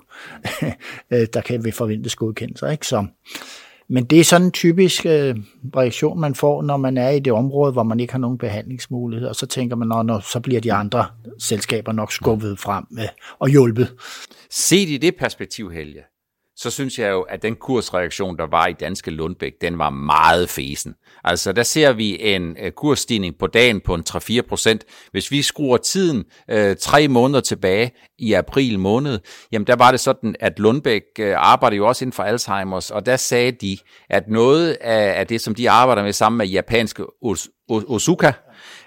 øh, 1.11 1.27
der 1.33 1.41
kan 1.41 1.65
vi 1.65 1.71
forvente 1.71 2.15
godkendelser, 2.15 2.69
ikke? 2.69 2.87
Så, 2.87 3.05
men 3.89 4.05
det 4.05 4.19
er 4.19 4.23
sådan 4.23 4.47
en 4.47 4.51
typisk 4.51 5.05
øh, 5.05 5.35
reaktion, 5.75 6.19
man 6.19 6.35
får, 6.35 6.61
når 6.61 6.77
man 6.77 6.97
er 6.97 7.09
i 7.09 7.19
det 7.19 7.33
område, 7.33 7.71
hvor 7.71 7.83
man 7.83 7.99
ikke 7.99 8.13
har 8.13 8.19
nogen 8.19 8.37
behandlingsmuligheder. 8.37 9.29
Og 9.29 9.35
så 9.35 9.45
tænker 9.45 9.75
man, 9.75 9.87
når, 9.87 10.03
når 10.03 10.19
så 10.19 10.39
bliver 10.39 10.61
de 10.61 10.73
andre 10.73 11.05
selskaber 11.39 11.91
nok 11.91 12.11
skubbet 12.11 12.59
frem 12.59 12.85
øh, 12.99 13.07
og 13.39 13.49
hjulpet. 13.49 13.93
Set 14.49 14.89
i 14.89 14.97
det 14.97 15.15
perspektiv, 15.19 15.71
Helge, 15.71 16.01
så 16.57 16.69
synes 16.71 16.99
jeg 16.99 17.11
jo, 17.11 17.21
at 17.21 17.41
den 17.41 17.55
kursreaktion, 17.55 18.37
der 18.37 18.47
var 18.51 18.67
i 18.67 18.73
Danske 18.73 19.11
Lundbæk, 19.11 19.53
den 19.61 19.77
var 19.77 19.89
meget 19.89 20.49
fesen. 20.49 20.93
Altså, 21.23 21.51
der 21.53 21.63
ser 21.63 21.93
vi 21.93 22.17
en 22.33 22.55
øh, 22.61 22.71
kursstigning 22.71 23.35
på 23.39 23.47
dagen 23.47 23.81
på 23.81 23.93
en 23.93 24.03
3-4 24.09 24.41
procent. 24.49 24.83
Hvis 25.11 25.31
vi 25.31 25.41
skruer 25.41 25.77
tiden 25.77 26.23
øh, 26.49 26.75
tre 26.75 27.07
måneder 27.07 27.41
tilbage 27.41 27.91
i 28.19 28.33
april 28.33 28.79
måned, 28.79 29.19
jamen 29.51 29.67
der 29.67 29.75
var 29.75 29.91
det 29.91 29.99
sådan, 29.99 30.35
at 30.39 30.59
Lundbæk 30.59 31.01
øh, 31.19 31.33
arbejder 31.37 31.77
jo 31.77 31.87
også 31.87 32.05
inden 32.05 32.13
for 32.13 32.23
Alzheimer's, 32.23 32.93
og 32.93 33.05
der 33.05 33.15
sagde 33.17 33.51
de, 33.51 33.77
at 34.09 34.23
noget 34.27 34.77
af, 34.81 35.19
af 35.19 35.27
det, 35.27 35.41
som 35.41 35.55
de 35.55 35.69
arbejder 35.69 36.03
med 36.03 36.13
sammen 36.13 36.37
med 36.37 36.47
japanske 36.47 37.03
Os- 37.03 37.47
Os- 37.69 37.83
Osuka, 37.87 38.31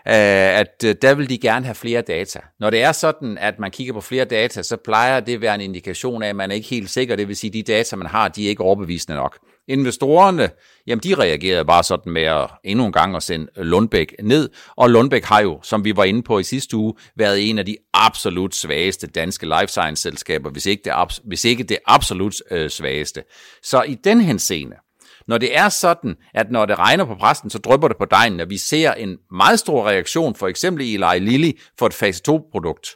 Øh, 0.09 0.59
at 0.61 0.85
øh, 0.85 0.95
der 1.03 1.15
vil 1.15 1.31
de 1.31 1.39
gerne 1.39 1.65
have 1.65 1.75
flere 1.75 2.03
data. 2.03 2.41
Når 2.61 2.71
det 2.71 2.83
er 2.83 2.93
sådan, 2.93 3.39
at 3.39 3.59
man 3.59 3.71
kigger 3.71 3.93
på 3.93 4.01
flere 4.01 4.25
data, 4.25 4.63
så 4.63 4.77
plejer 4.77 5.21
det 5.21 5.35
at 5.35 5.41
være 5.41 5.55
en 5.55 5.61
indikation 5.61 6.23
af, 6.23 6.29
at 6.29 6.37
man 6.37 6.51
er 6.51 6.55
ikke 6.55 6.69
helt 6.69 6.91
sikker. 6.91 7.17
Det 7.17 7.29
vil 7.29 7.37
sige, 7.37 7.49
at 7.49 7.55
de 7.55 7.73
data, 7.73 7.97
man 7.97 8.07
har, 8.07 8.29
de 8.29 8.45
er 8.45 8.49
ikke 8.49 8.63
overbevisende 8.63 9.17
nok. 9.17 9.39
Investorerne, 9.69 10.51
jamen 10.87 11.03
de 11.03 11.15
reagerede 11.15 11.65
bare 11.65 11.83
sådan 11.83 12.13
med 12.13 12.23
at 12.23 12.51
endnu 12.65 12.87
en 12.87 12.93
gang 12.93 13.17
at 13.17 13.23
sende 13.23 13.47
Lundbæk 13.57 14.15
ned, 14.23 14.49
og 14.77 14.91
Lundbæk 14.91 15.25
har 15.25 15.41
jo, 15.41 15.61
som 15.63 15.85
vi 15.85 15.97
var 15.97 16.05
inde 16.05 16.23
på 16.23 16.39
i 16.39 16.43
sidste 16.43 16.77
uge, 16.77 16.95
været 17.17 17.51
en 17.51 17.59
af 17.59 17.67
de 17.67 17.77
absolut 17.95 18.55
svageste 18.55 19.07
danske 19.07 19.47
life 19.47 19.67
science 19.67 20.03
selskaber, 20.03 20.51
hvis 20.51 20.67
ikke 20.67 20.83
det, 20.85 21.21
hvis 21.25 21.45
ikke 21.45 21.63
det 21.63 21.79
absolut 21.87 22.35
øh, 22.51 22.71
svageste. 22.71 23.23
Så 23.63 23.83
i 23.83 23.95
den 23.95 24.21
henseende, 24.21 24.77
når 25.31 25.39
det 25.39 25.57
er 25.57 25.69
sådan, 25.69 26.17
at 26.35 26.51
når 26.51 26.67
det 26.67 26.79
regner 26.79 27.05
på 27.05 27.15
præsten, 27.15 27.51
så 27.51 27.59
drypper 27.59 27.89
det 27.89 27.97
på 27.97 28.05
dejen, 28.05 28.33
når 28.33 28.45
vi 28.45 28.59
ser 28.59 28.93
en 28.93 29.17
meget 29.33 29.59
stor 29.59 29.89
reaktion, 29.89 30.35
for 30.35 30.49
eksempel 30.49 30.85
i 30.85 30.95
Eli 30.95 31.19
Lilly 31.19 31.51
for 31.79 31.87
et 31.87 31.95
fase 31.95 32.23
2-produkt 32.29 32.89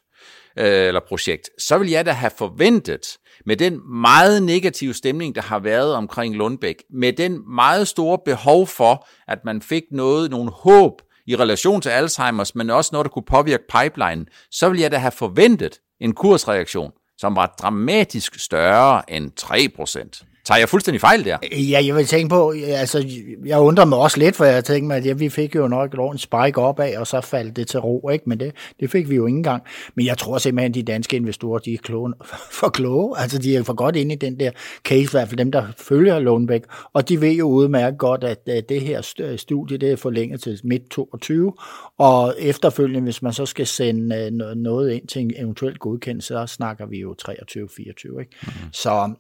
øh, 0.59 0.87
eller 0.87 1.01
projekt, 1.09 1.51
så 1.59 1.79
vil 1.79 1.91
jeg 1.91 2.07
da 2.07 2.11
have 2.11 2.31
forventet, 2.39 3.01
med 3.47 3.57
den 3.57 3.81
meget 4.01 4.43
negative 4.43 4.95
stemning, 4.95 5.35
der 5.35 5.43
har 5.43 5.59
været 5.59 5.95
omkring 5.95 6.37
Lundbæk, 6.37 6.83
med 6.91 7.13
den 7.13 7.55
meget 7.55 7.89
store 7.89 8.19
behov 8.25 8.67
for, 8.67 9.07
at 9.29 9.39
man 9.45 9.63
fik 9.63 9.83
noget, 9.91 10.31
nogle 10.31 10.51
håb 10.51 10.93
i 11.27 11.37
relation 11.37 11.81
til 11.81 11.91
Alzheimer's, 11.91 12.51
men 12.55 12.71
også 12.71 12.91
noget, 12.93 13.05
der 13.05 13.11
kunne 13.11 13.25
påvirke 13.29 13.65
pipeline, 13.79 14.27
så 14.51 14.69
vil 14.69 14.81
jeg 14.81 14.91
da 14.91 14.97
have 14.97 15.13
forventet 15.13 15.79
en 16.01 16.15
kursreaktion, 16.15 16.91
som 17.19 17.37
var 17.37 17.55
dramatisk 17.61 18.39
større 18.39 19.11
end 19.11 19.31
3%. 19.41 20.34
Tager 20.45 20.59
jeg 20.59 20.69
fuldstændig 20.69 21.01
fejl 21.01 21.25
der? 21.25 21.39
Ja, 21.53 21.85
jeg 21.87 21.95
vil 21.97 22.07
tænke 22.07 22.29
på, 22.29 22.55
altså, 22.67 23.09
jeg 23.47 23.59
undrer 23.59 23.85
mig 23.85 23.99
også 23.99 24.19
lidt, 24.19 24.37
for 24.37 24.45
jeg 24.45 24.65
tænkte 24.65 24.87
mig, 24.87 24.97
at 24.97 25.07
ja, 25.07 25.13
vi 25.13 25.29
fik 25.29 25.57
jo 25.57 25.69
nok 25.69 25.95
ordentligt 25.99 26.23
spike 26.23 26.59
opad, 26.59 26.97
og 26.97 27.07
så 27.07 27.21
faldt 27.21 27.57
det 27.57 27.69
til 27.69 27.81
ro, 27.81 28.09
ikke? 28.09 28.25
Men 28.29 28.41
det, 28.41 28.53
det 28.81 28.91
fik 28.91 29.11
vi 29.11 29.15
jo 29.15 29.27
ikke 29.27 29.37
engang. 29.37 29.63
Men 29.95 30.07
jeg 30.07 30.19
tror 30.19 30.39
simpelthen, 30.39 30.71
at 30.71 30.75
de 30.75 30.83
danske 30.83 31.17
investorer, 31.17 31.59
de 31.59 31.75
er 31.75 31.79
kloge, 31.79 32.13
for 32.61 32.69
kloge. 32.69 33.19
Altså, 33.19 33.39
de 33.39 33.57
er 33.57 33.63
for 33.63 33.75
godt 33.75 33.97
inde 33.97 34.15
i 34.15 34.19
den 34.19 34.41
der 34.41 34.51
case, 34.85 35.03
i 35.03 35.09
hvert 35.11 35.29
fald 35.29 35.39
dem, 35.39 35.53
der 35.53 35.67
følger 35.77 36.19
Lundbæk. 36.19 36.63
Og 36.93 37.09
de 37.09 37.21
ved 37.21 37.33
jo 37.33 37.49
udmærket 37.49 37.99
godt, 37.99 38.25
at, 38.25 38.47
det 38.69 38.81
her 38.81 39.35
studie, 39.37 39.77
det 39.77 39.93
er 39.93 39.97
forlænget 39.97 40.41
til 40.41 40.61
midt 40.65 40.91
22, 40.91 41.53
og 41.99 42.35
efterfølgende, 42.39 43.01
hvis 43.01 43.23
man 43.23 43.33
så 43.33 43.47
skal 43.47 43.67
sende 43.67 44.17
øh, 44.17 44.57
noget 44.57 44.93
ind 44.93 45.07
til 45.07 45.23
en 45.23 45.33
eventuel 45.37 45.79
godkendelse, 45.79 46.29
så 46.29 46.47
snakker 46.47 46.87
vi 46.87 46.99
jo 46.99 47.15
23-24, 47.29 48.21
ikke? 48.21 48.31
Mm. 48.43 48.51
Så 48.73 49.13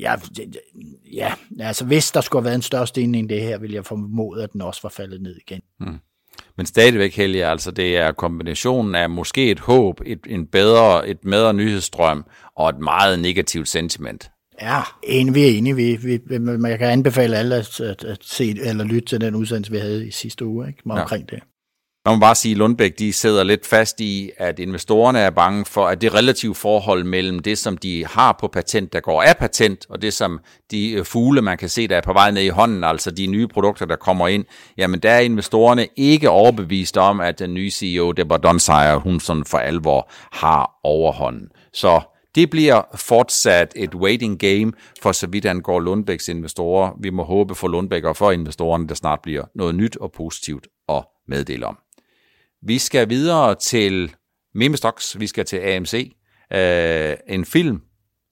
ja, 0.00 0.14
ja, 1.12 1.32
altså 1.60 1.84
hvis 1.84 2.10
der 2.10 2.20
skulle 2.20 2.40
have 2.40 2.44
været 2.44 2.54
en 2.54 2.62
større 2.62 2.86
stigning 2.86 3.28
det 3.28 3.40
her, 3.40 3.58
vil 3.58 3.72
jeg 3.72 3.86
formode, 3.86 4.42
at 4.42 4.52
den 4.52 4.62
også 4.62 4.80
var 4.82 4.88
faldet 4.88 5.22
ned 5.22 5.36
igen. 5.36 5.60
Mm. 5.80 5.98
Men 6.56 6.66
stadigvæk, 6.66 7.16
Helge, 7.16 7.46
altså 7.46 7.70
det 7.70 7.96
er 7.96 8.12
kombinationen 8.12 8.94
af 8.94 9.10
måske 9.10 9.50
et 9.50 9.60
håb, 9.60 10.00
et, 10.06 10.20
en 10.26 10.46
bedre, 10.46 11.08
et 11.08 11.18
bedre 11.20 11.54
nyhedsstrøm 11.54 12.24
og 12.56 12.68
et 12.68 12.78
meget 12.78 13.18
negativt 13.18 13.68
sentiment. 13.68 14.30
Ja, 14.62 14.80
en, 15.02 15.34
vi 15.34 15.42
er 15.42 15.48
enige. 15.48 15.76
Vi, 15.76 15.96
vi, 15.96 16.38
man 16.38 16.78
kan 16.78 16.88
anbefale 16.88 17.36
alle 17.36 17.56
at, 17.56 17.80
at, 17.80 18.04
at 18.04 18.18
se 18.22 18.56
eller 18.62 18.84
lytte 18.84 19.08
til 19.08 19.20
den 19.20 19.34
udsendelse, 19.34 19.72
vi 19.72 19.78
havde 19.78 20.06
i 20.06 20.10
sidste 20.10 20.46
uge 20.46 20.68
ikke? 20.68 20.82
omkring 20.86 21.26
ja. 21.30 21.36
det. 21.36 21.44
Man 22.04 22.14
må 22.14 22.20
bare 22.20 22.34
sige, 22.34 22.52
at 22.52 22.58
Lundbæk 22.58 22.98
de 22.98 23.12
sidder 23.12 23.44
lidt 23.44 23.66
fast 23.66 24.00
i, 24.00 24.30
at 24.36 24.58
investorerne 24.58 25.18
er 25.18 25.30
bange 25.30 25.64
for, 25.64 25.86
at 25.86 26.00
det 26.00 26.14
relative 26.14 26.54
forhold 26.54 27.04
mellem 27.04 27.38
det, 27.38 27.58
som 27.58 27.76
de 27.76 28.06
har 28.06 28.36
på 28.40 28.48
patent, 28.48 28.92
der 28.92 29.00
går 29.00 29.22
af 29.22 29.36
patent, 29.36 29.86
og 29.88 30.02
det, 30.02 30.12
som 30.12 30.40
de 30.70 30.92
øh, 30.92 31.04
fugle, 31.04 31.42
man 31.42 31.58
kan 31.58 31.68
se, 31.68 31.88
der 31.88 31.96
er 31.96 32.00
på 32.00 32.12
vej 32.12 32.30
ned 32.30 32.42
i 32.42 32.48
hånden, 32.48 32.84
altså 32.84 33.10
de 33.10 33.26
nye 33.26 33.46
produkter, 33.48 33.86
der 33.86 33.96
kommer 33.96 34.28
ind, 34.28 34.44
jamen 34.76 35.00
der 35.00 35.10
er 35.10 35.20
investorerne 35.20 35.86
ikke 35.96 36.30
overbevist 36.30 36.96
om, 36.96 37.20
at 37.20 37.38
den 37.38 37.54
nye 37.54 37.70
CEO, 37.70 38.12
Deborah 38.12 38.42
Donsager, 38.42 38.96
hun 38.96 39.20
sådan 39.20 39.44
for 39.44 39.58
alvor 39.58 40.10
har 40.32 40.70
overhånden. 40.84 41.48
Så 41.72 42.00
det 42.34 42.50
bliver 42.50 42.82
fortsat 42.94 43.72
et 43.76 43.94
waiting 43.94 44.38
game 44.38 44.72
for 45.02 45.12
så 45.12 45.26
vidt 45.26 45.46
angår 45.46 45.80
Lundbæks 45.80 46.28
investorer. 46.28 46.90
Vi 47.00 47.10
må 47.10 47.22
håbe 47.22 47.54
for 47.54 47.68
Lundbæk 47.68 48.04
og 48.04 48.16
for 48.16 48.30
investorerne, 48.30 48.88
der 48.88 48.94
snart 48.94 49.20
bliver 49.22 49.44
noget 49.54 49.74
nyt 49.74 49.96
og 49.96 50.12
positivt 50.12 50.66
at 50.88 51.04
meddele 51.28 51.66
om. 51.66 51.78
Vi 52.62 52.78
skal 52.78 53.08
videre 53.08 53.54
til 53.54 54.14
Mimestox, 54.54 55.18
vi 55.18 55.26
skal 55.26 55.44
til 55.44 55.56
AMC. 55.56 56.12
Øh, 56.52 57.16
en 57.28 57.44
film. 57.44 57.82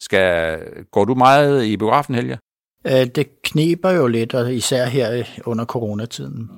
Skal, 0.01 0.59
går 0.91 1.05
du 1.05 1.15
meget 1.15 1.65
i 1.65 1.77
biografen, 1.77 2.15
Helge? 2.15 2.39
Uh, 2.85 2.93
det 2.93 3.43
kniber 3.43 3.91
jo 3.91 4.07
lidt, 4.07 4.35
og 4.35 4.55
især 4.55 4.87
her 4.87 5.25
under 5.45 5.65
coronatiden. 5.65 6.51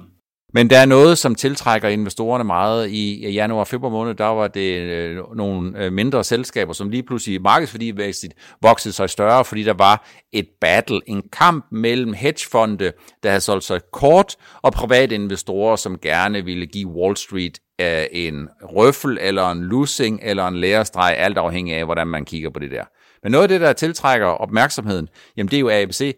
Men 0.53 0.71
der 0.71 0.79
er 0.79 0.87
noget, 0.87 1.19
som 1.19 1.35
tiltrækker 1.35 1.89
investorerne 1.89 2.45
meget. 2.45 2.91
I 2.91 3.31
januar 3.31 3.61
og 3.61 3.67
februar 3.67 3.91
måned, 3.91 4.15
der 4.15 4.25
var 4.25 4.49
det 4.49 4.77
øh, 4.77 5.37
nogle 5.37 5.85
øh, 5.85 5.93
mindre 5.93 6.25
selskaber, 6.25 6.73
som 6.73 6.91
lige 6.91 7.03
pludselig 7.03 7.43
markedsværdivækst 7.43 8.25
voksede 8.63 8.95
sig 8.95 9.11
større, 9.11 9.45
fordi 9.45 9.63
der 9.63 9.75
var 9.75 10.09
et 10.33 10.49
battle, 10.61 11.01
en 11.07 11.23
kamp 11.33 11.67
mellem 11.73 12.13
hedgefonde, 12.13 12.93
der 13.23 13.29
havde 13.29 13.41
solgt 13.41 13.65
sig 13.65 13.81
kort, 13.93 14.37
og 14.63 14.73
private 14.73 15.15
investorer, 15.15 15.77
som 15.77 15.99
gerne 15.99 16.45
ville 16.45 16.67
give 16.67 16.89
Wall 16.89 17.17
Street 17.17 17.59
øh, 17.81 18.05
en 18.13 18.49
røffel, 18.63 19.19
eller 19.21 19.51
en 19.51 19.63
losing, 19.63 20.21
eller 20.23 20.47
en 20.47 20.57
lærestreg, 20.57 21.15
alt 21.19 21.39
afhængig 21.39 21.75
af, 21.75 21.85
hvordan 21.85 22.07
man 22.07 22.25
kigger 22.25 22.51
på 22.51 22.59
det 22.59 22.71
der. 22.71 22.85
Men 23.23 23.33
noget 23.33 23.43
af 23.43 23.49
det, 23.49 23.61
der 23.61 23.73
tiltrækker 23.73 24.27
opmærksomheden, 24.27 25.09
jamen 25.37 25.51
det 25.51 25.57
er 25.57 25.61
jo 25.61 25.71
ABC, 25.71 26.17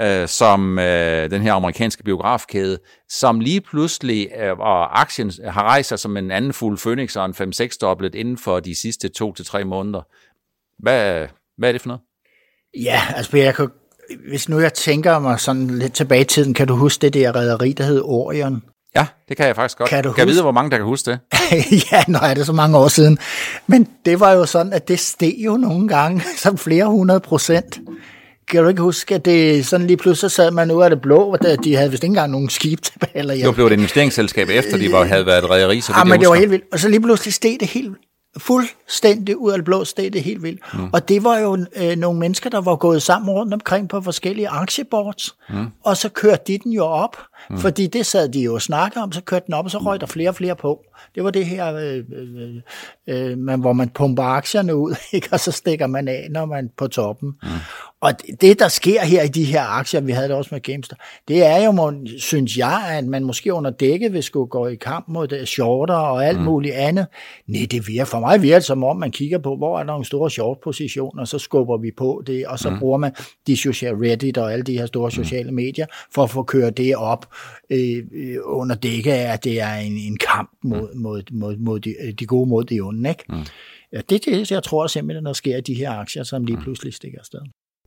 øh, 0.00 0.28
som 0.28 0.78
øh, 0.78 1.30
den 1.30 1.42
her 1.42 1.52
amerikanske 1.52 2.02
biografkæde, 2.02 2.78
som 3.08 3.40
lige 3.40 3.60
pludselig, 3.60 4.28
øh, 4.40 4.58
og 4.58 5.00
aktien 5.00 5.32
har 5.44 5.62
rejst 5.62 5.88
sig 5.88 5.98
som 5.98 6.16
en 6.16 6.30
anden 6.30 6.52
fuld 6.52 6.78
Phoenix 6.78 7.16
og 7.16 7.24
en 7.24 7.52
5-6 7.52 7.78
dobblet 7.80 8.14
inden 8.14 8.38
for 8.38 8.60
de 8.60 8.74
sidste 8.74 9.08
to 9.08 9.32
til 9.32 9.44
tre 9.44 9.64
måneder. 9.64 10.02
Hvad, 10.78 11.26
hvad 11.58 11.68
er 11.68 11.72
det 11.72 11.80
for 11.80 11.88
noget? 11.88 12.00
Ja, 12.82 13.00
altså 13.16 13.36
jeg 13.36 13.54
kan, 13.54 13.68
hvis 14.28 14.48
nu 14.48 14.60
jeg 14.60 14.74
tænker 14.74 15.18
mig 15.18 15.40
sådan 15.40 15.66
lidt 15.66 15.92
tilbage 15.92 16.20
i 16.20 16.24
tiden, 16.24 16.54
kan 16.54 16.68
du 16.68 16.74
huske 16.74 17.02
det 17.02 17.14
der 17.14 17.36
rederi, 17.36 17.72
der 17.72 17.84
hed 17.84 18.00
Orion? 18.04 18.62
Ja, 18.96 19.06
det 19.28 19.36
kan 19.36 19.46
jeg 19.46 19.56
faktisk 19.56 19.78
godt. 19.78 19.90
Kan 19.90 20.04
du 20.04 20.12
kan 20.12 20.18
jeg 20.18 20.28
vide, 20.28 20.42
hvor 20.42 20.52
mange 20.52 20.70
der 20.70 20.76
kan 20.76 20.86
huske 20.86 21.10
det? 21.10 21.18
ja, 21.92 22.02
nå 22.08 22.18
er 22.18 22.34
det 22.34 22.46
så 22.46 22.52
mange 22.52 22.78
år 22.78 22.88
siden. 22.88 23.18
Men 23.66 23.88
det 24.04 24.20
var 24.20 24.32
jo 24.32 24.46
sådan, 24.46 24.72
at 24.72 24.88
det 24.88 24.98
steg 24.98 25.34
jo 25.38 25.56
nogle 25.56 25.88
gange 25.88 26.22
som 26.42 26.58
flere 26.58 26.86
hundrede 26.86 27.20
procent. 27.20 27.80
Kan 28.48 28.62
du 28.62 28.68
ikke 28.68 28.82
huske, 28.82 29.14
at 29.14 29.24
det 29.24 29.66
sådan 29.66 29.86
lige 29.86 29.96
pludselig 29.96 30.30
sad 30.30 30.50
man 30.50 30.70
ud 30.70 30.82
af 30.82 30.90
det 30.90 31.00
blå, 31.00 31.18
og 31.18 31.64
de 31.64 31.76
havde 31.76 31.90
vist 31.90 32.02
ikke 32.02 32.10
engang 32.10 32.32
nogen 32.32 32.48
skib 32.50 32.80
tilbage. 32.92 33.18
Eller, 33.18 33.34
ja. 33.34 33.46
Det 33.46 33.54
blev 33.54 33.66
et 33.66 33.72
investeringsselskab 33.72 34.48
efter, 34.48 34.76
de 34.76 34.92
var, 34.92 35.04
havde 35.04 35.26
været 35.26 35.44
et 35.44 35.50
rederi, 35.50 35.80
så 35.80 35.92
ja, 35.96 36.04
men 36.04 36.20
det 36.20 36.28
var 36.28 36.34
helt 36.34 36.50
vildt. 36.50 36.64
Og 36.72 36.78
så 36.78 36.88
lige 36.88 37.00
pludselig 37.00 37.34
steg 37.34 37.56
det 37.60 37.68
helt 37.68 37.96
fuldstændig 38.38 39.36
ud 39.36 39.50
af 39.52 39.58
det 39.58 39.64
blå 39.64 39.84
steg 39.84 40.12
det 40.12 40.22
helt 40.22 40.42
vildt. 40.42 40.60
Mm. 40.74 40.90
Og 40.92 41.08
det 41.08 41.24
var 41.24 41.38
jo 41.38 41.66
øh, 41.76 41.96
nogle 41.96 42.20
mennesker, 42.20 42.50
der 42.50 42.60
var 42.60 42.76
gået 42.76 43.02
sammen 43.02 43.30
rundt 43.30 43.54
omkring 43.54 43.88
på 43.88 44.00
forskellige 44.00 44.48
aktieboards, 44.48 45.34
mm. 45.50 45.66
og 45.84 45.96
så 45.96 46.08
kørte 46.08 46.42
de 46.46 46.58
den 46.58 46.72
jo 46.72 46.84
op, 46.84 47.16
mm. 47.50 47.58
fordi 47.58 47.86
det 47.86 48.06
sad 48.06 48.28
de 48.28 48.40
jo 48.40 48.54
og 48.54 48.62
snakkede 48.62 49.02
om, 49.02 49.12
så 49.12 49.20
kørte 49.20 49.46
den 49.46 49.54
op, 49.54 49.64
og 49.64 49.70
så 49.70 49.78
røg 49.78 50.00
der 50.00 50.06
flere 50.06 50.28
og 50.28 50.34
flere 50.34 50.56
på. 50.56 50.84
Det 51.14 51.24
var 51.24 51.30
det 51.30 51.46
her, 51.46 51.74
øh, 51.74 52.04
øh, 52.16 52.54
øh, 53.06 53.38
man, 53.38 53.60
hvor 53.60 53.72
man 53.72 53.88
pumper 53.88 54.22
aktierne 54.22 54.76
ud, 54.76 54.94
ikke? 55.12 55.28
og 55.32 55.40
så 55.40 55.52
stikker 55.52 55.86
man 55.86 56.08
af, 56.08 56.26
når 56.30 56.46
man 56.46 56.64
er 56.64 56.68
på 56.76 56.86
toppen. 56.86 57.32
Mm. 57.42 57.48
Og 58.00 58.12
det, 58.40 58.58
der 58.58 58.68
sker 58.68 59.00
her 59.00 59.22
i 59.22 59.28
de 59.28 59.44
her 59.44 59.62
aktier, 59.62 60.00
vi 60.00 60.12
havde 60.12 60.28
det 60.28 60.36
også 60.36 60.48
med 60.52 60.60
GameStop, 60.60 60.98
det 61.28 61.46
er 61.46 61.64
jo, 61.64 61.94
synes 62.18 62.56
jeg, 62.56 62.82
at 62.98 63.04
man 63.04 63.24
måske 63.24 63.54
under 63.54 63.70
dækket 63.70 64.12
vil 64.12 64.22
skulle 64.22 64.46
gå 64.46 64.66
i 64.66 64.74
kamp 64.74 65.08
mod 65.08 65.28
det, 65.28 65.48
shorter 65.48 65.94
og 65.94 66.26
alt 66.26 66.38
mm. 66.38 66.44
muligt 66.44 66.74
andet. 66.74 67.06
Nej, 67.46 67.66
det 67.70 67.88
virker 67.88 68.04
for 68.04 68.20
mig 68.20 68.42
virker 68.42 68.60
som 68.60 68.84
om, 68.84 68.96
man 68.96 69.10
kigger 69.10 69.38
på, 69.38 69.56
hvor 69.56 69.74
er 69.74 69.78
der 69.78 69.92
nogle 69.92 70.04
store 70.04 70.30
short-positioner, 70.30 71.24
så 71.24 71.38
skubber 71.38 71.76
vi 71.76 71.90
på 71.96 72.22
det, 72.26 72.46
og 72.46 72.58
så 72.58 72.70
mm. 72.70 72.78
bruger 72.78 72.98
man 72.98 73.14
de 73.46 73.56
sociale 73.56 73.96
Reddit 73.96 74.38
og 74.38 74.52
alle 74.52 74.62
de 74.62 74.78
her 74.78 74.86
store 74.86 75.06
mm. 75.06 75.24
sociale 75.24 75.52
medier, 75.52 75.86
for 76.14 76.22
at 76.22 76.30
få 76.30 76.42
kørt 76.42 76.76
det 76.76 76.96
op 76.96 77.26
øh, 77.70 78.38
under 78.44 78.76
dækket 78.76 79.12
af, 79.12 79.32
at 79.32 79.44
det 79.44 79.60
er 79.60 79.74
en, 79.74 79.92
en 79.92 80.16
kamp 80.16 80.50
mod, 80.64 80.94
mm. 80.94 81.00
mod, 81.00 81.22
mod, 81.32 81.56
mod 81.56 81.80
de, 81.80 81.94
de 82.18 82.26
gode 82.26 82.48
mod 82.48 82.64
de 82.64 82.80
onde. 82.80 83.10
Ikke? 83.10 83.24
Mm. 83.28 83.44
Ja, 83.92 84.00
det 84.08 84.26
er 84.26 84.36
det, 84.38 84.50
jeg 84.50 84.62
tror 84.62 84.86
simpelthen, 84.86 85.26
der 85.26 85.32
sker 85.32 85.56
i 85.56 85.60
de 85.60 85.74
her 85.74 85.90
aktier, 85.90 86.22
som 86.22 86.44
lige 86.44 86.56
mm. 86.56 86.62
pludselig 86.62 86.94
stikker 86.94 87.18
afsted. 87.18 87.40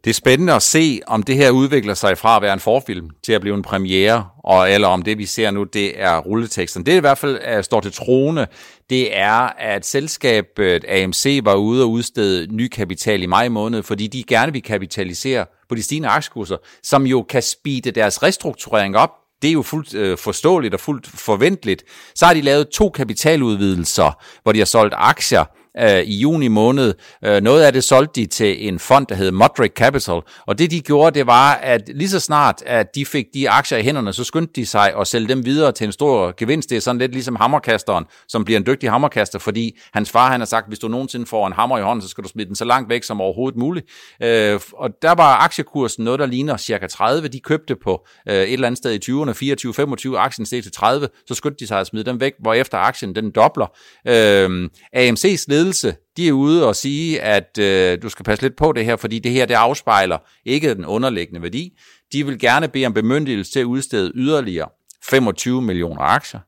Det 0.05 0.09
er 0.09 0.13
spændende 0.13 0.53
at 0.53 0.61
se, 0.61 1.01
om 1.07 1.23
det 1.23 1.35
her 1.35 1.51
udvikler 1.51 1.93
sig 1.93 2.17
fra 2.17 2.35
at 2.35 2.41
være 2.41 2.53
en 2.53 2.59
forfilm 2.59 3.09
til 3.23 3.33
at 3.33 3.41
blive 3.41 3.55
en 3.55 3.61
premiere, 3.61 4.27
og, 4.43 4.71
eller 4.71 4.87
om 4.87 5.01
det, 5.01 5.17
vi 5.17 5.25
ser 5.25 5.51
nu, 5.51 5.63
det 5.63 6.01
er 6.01 6.17
rulleteksten. 6.17 6.85
Det 6.85 6.97
i 6.97 6.99
hvert 6.99 7.17
fald 7.17 7.39
er, 7.41 7.61
står 7.61 7.81
til 7.81 7.91
trone, 7.91 8.47
det 8.89 9.17
er, 9.17 9.53
at 9.59 9.85
selskabet 9.85 10.85
AMC 10.87 11.39
var 11.43 11.55
ude 11.55 11.83
og 11.83 11.91
udstede 11.91 12.55
ny 12.55 12.67
kapital 12.67 13.23
i 13.23 13.25
maj 13.25 13.49
måned, 13.49 13.83
fordi 13.83 14.07
de 14.07 14.23
gerne 14.23 14.51
vil 14.51 14.63
kapitalisere 14.63 15.45
på 15.69 15.75
de 15.75 15.83
stigende 15.83 16.09
aktiekurser, 16.09 16.57
som 16.83 17.05
jo 17.05 17.21
kan 17.21 17.41
speede 17.41 17.91
deres 17.91 18.23
restrukturering 18.23 18.97
op. 18.97 19.11
Det 19.45 19.49
er 19.49 19.53
jo 19.53 19.61
fuldt 19.61 19.93
øh, 19.93 20.17
forståeligt 20.17 20.73
og 20.73 20.79
fuldt 20.79 21.07
forventeligt. 21.07 21.83
Så 22.15 22.25
har 22.25 22.33
de 22.33 22.41
lavet 22.41 22.69
to 22.69 22.89
kapitaludvidelser, 22.89 24.23
hvor 24.43 24.51
de 24.51 24.59
har 24.59 24.65
solgt 24.65 24.93
aktier 24.97 25.45
øh, 25.79 25.99
i 25.99 26.17
juni 26.17 26.47
måned. 26.47 26.93
Øh, 27.25 27.41
noget 27.41 27.63
af 27.63 27.73
det 27.73 27.83
solgte 27.83 28.21
de 28.21 28.25
til 28.25 28.67
en 28.67 28.79
fond, 28.79 29.07
der 29.07 29.15
hed 29.15 29.31
Modric 29.31 29.71
Capital, 29.71 30.21
og 30.47 30.59
det 30.59 30.71
de 30.71 30.81
gjorde, 30.81 31.19
det 31.19 31.27
var, 31.27 31.53
at 31.53 31.81
lige 31.95 32.09
så 32.09 32.19
snart, 32.19 32.63
at 32.65 32.95
de 32.95 33.05
fik 33.05 33.25
de 33.33 33.49
aktier 33.49 33.77
i 33.77 33.81
hænderne, 33.81 34.13
så 34.13 34.23
skyndte 34.23 34.53
de 34.55 34.65
sig 34.65 34.93
at 34.99 35.07
sælge 35.07 35.27
dem 35.27 35.45
videre 35.45 35.71
til 35.71 35.85
en 35.85 35.91
stor 35.91 36.33
gevinst. 36.37 36.69
Det 36.69 36.75
er 36.75 36.79
sådan 36.81 36.99
lidt 36.99 37.11
ligesom 37.11 37.35
hammerkasteren, 37.35 38.05
som 38.27 38.45
bliver 38.45 38.59
en 38.59 38.65
dygtig 38.65 38.91
hammerkaster, 38.91 39.39
fordi 39.39 39.79
hans 39.93 40.11
far 40.11 40.31
han 40.31 40.41
har 40.41 40.45
sagt, 40.45 40.67
hvis 40.67 40.79
du 40.79 40.87
nogensinde 40.87 41.25
får 41.25 41.47
en 41.47 41.53
hammer 41.53 41.77
i 41.77 41.81
hånden, 41.81 42.01
så 42.01 42.07
skal 42.07 42.23
du 42.23 42.29
smide 42.29 42.47
den 42.47 42.55
så 42.55 42.65
langt 42.65 42.89
væk 42.89 43.03
som 43.03 43.21
overhovedet 43.21 43.59
muligt. 43.59 43.85
Øh, 44.23 44.59
og 44.73 44.89
der 45.01 45.15
var 45.15 45.43
aktiekursen 45.43 46.03
noget, 46.03 46.19
der 46.19 46.25
ligner 46.25 46.57
cirka 46.57 46.87
30. 46.87 47.27
De 47.27 47.39
købte 47.39 47.75
på 47.83 48.07
øh, 48.29 48.35
et 48.35 48.53
eller 48.53 48.67
andet 48.67 48.77
sted 48.77 48.91
i 48.91 49.11
20'erne, 49.11 49.31
24, 49.31 49.73
25, 49.73 50.19
aktien 50.19 50.45
steg 50.45 50.63
til 50.63 50.71
30, 50.71 51.07
så 51.27 51.33
skyndte 51.33 51.59
de 51.59 51.67
sig 51.67 51.79
at 51.79 51.87
smide 51.87 52.03
dem 52.03 52.19
væk, 52.19 52.33
hvor 52.39 52.53
efter 52.53 52.77
aktien 52.77 53.15
den 53.15 53.31
dobler. 53.31 53.67
Øh, 54.07 54.69
AMC's 54.95 55.45
led 55.47 55.64
ledelse, 55.65 55.95
de 56.17 56.27
er 56.27 56.31
ude 56.31 56.67
og 56.67 56.75
sige, 56.75 57.21
at 57.21 57.57
øh, 57.59 58.01
du 58.01 58.09
skal 58.09 58.25
passe 58.25 58.43
lidt 58.43 58.55
på 58.55 58.71
det 58.71 58.85
her, 58.85 58.95
fordi 58.95 59.19
det 59.19 59.31
her 59.31 59.45
det 59.45 59.53
afspejler 59.53 60.17
ikke 60.45 60.75
den 60.75 60.85
underliggende 60.85 61.41
værdi. 61.41 61.73
De 62.13 62.25
vil 62.25 62.39
gerne 62.39 62.67
bede 62.67 62.85
om 62.85 62.93
bemyndigelse 62.93 63.51
til 63.51 63.59
at 63.59 63.63
udstede 63.63 64.11
yderligere 64.15 64.69
25 65.03 65.61
millioner 65.61 66.01
aktier. 66.01 66.39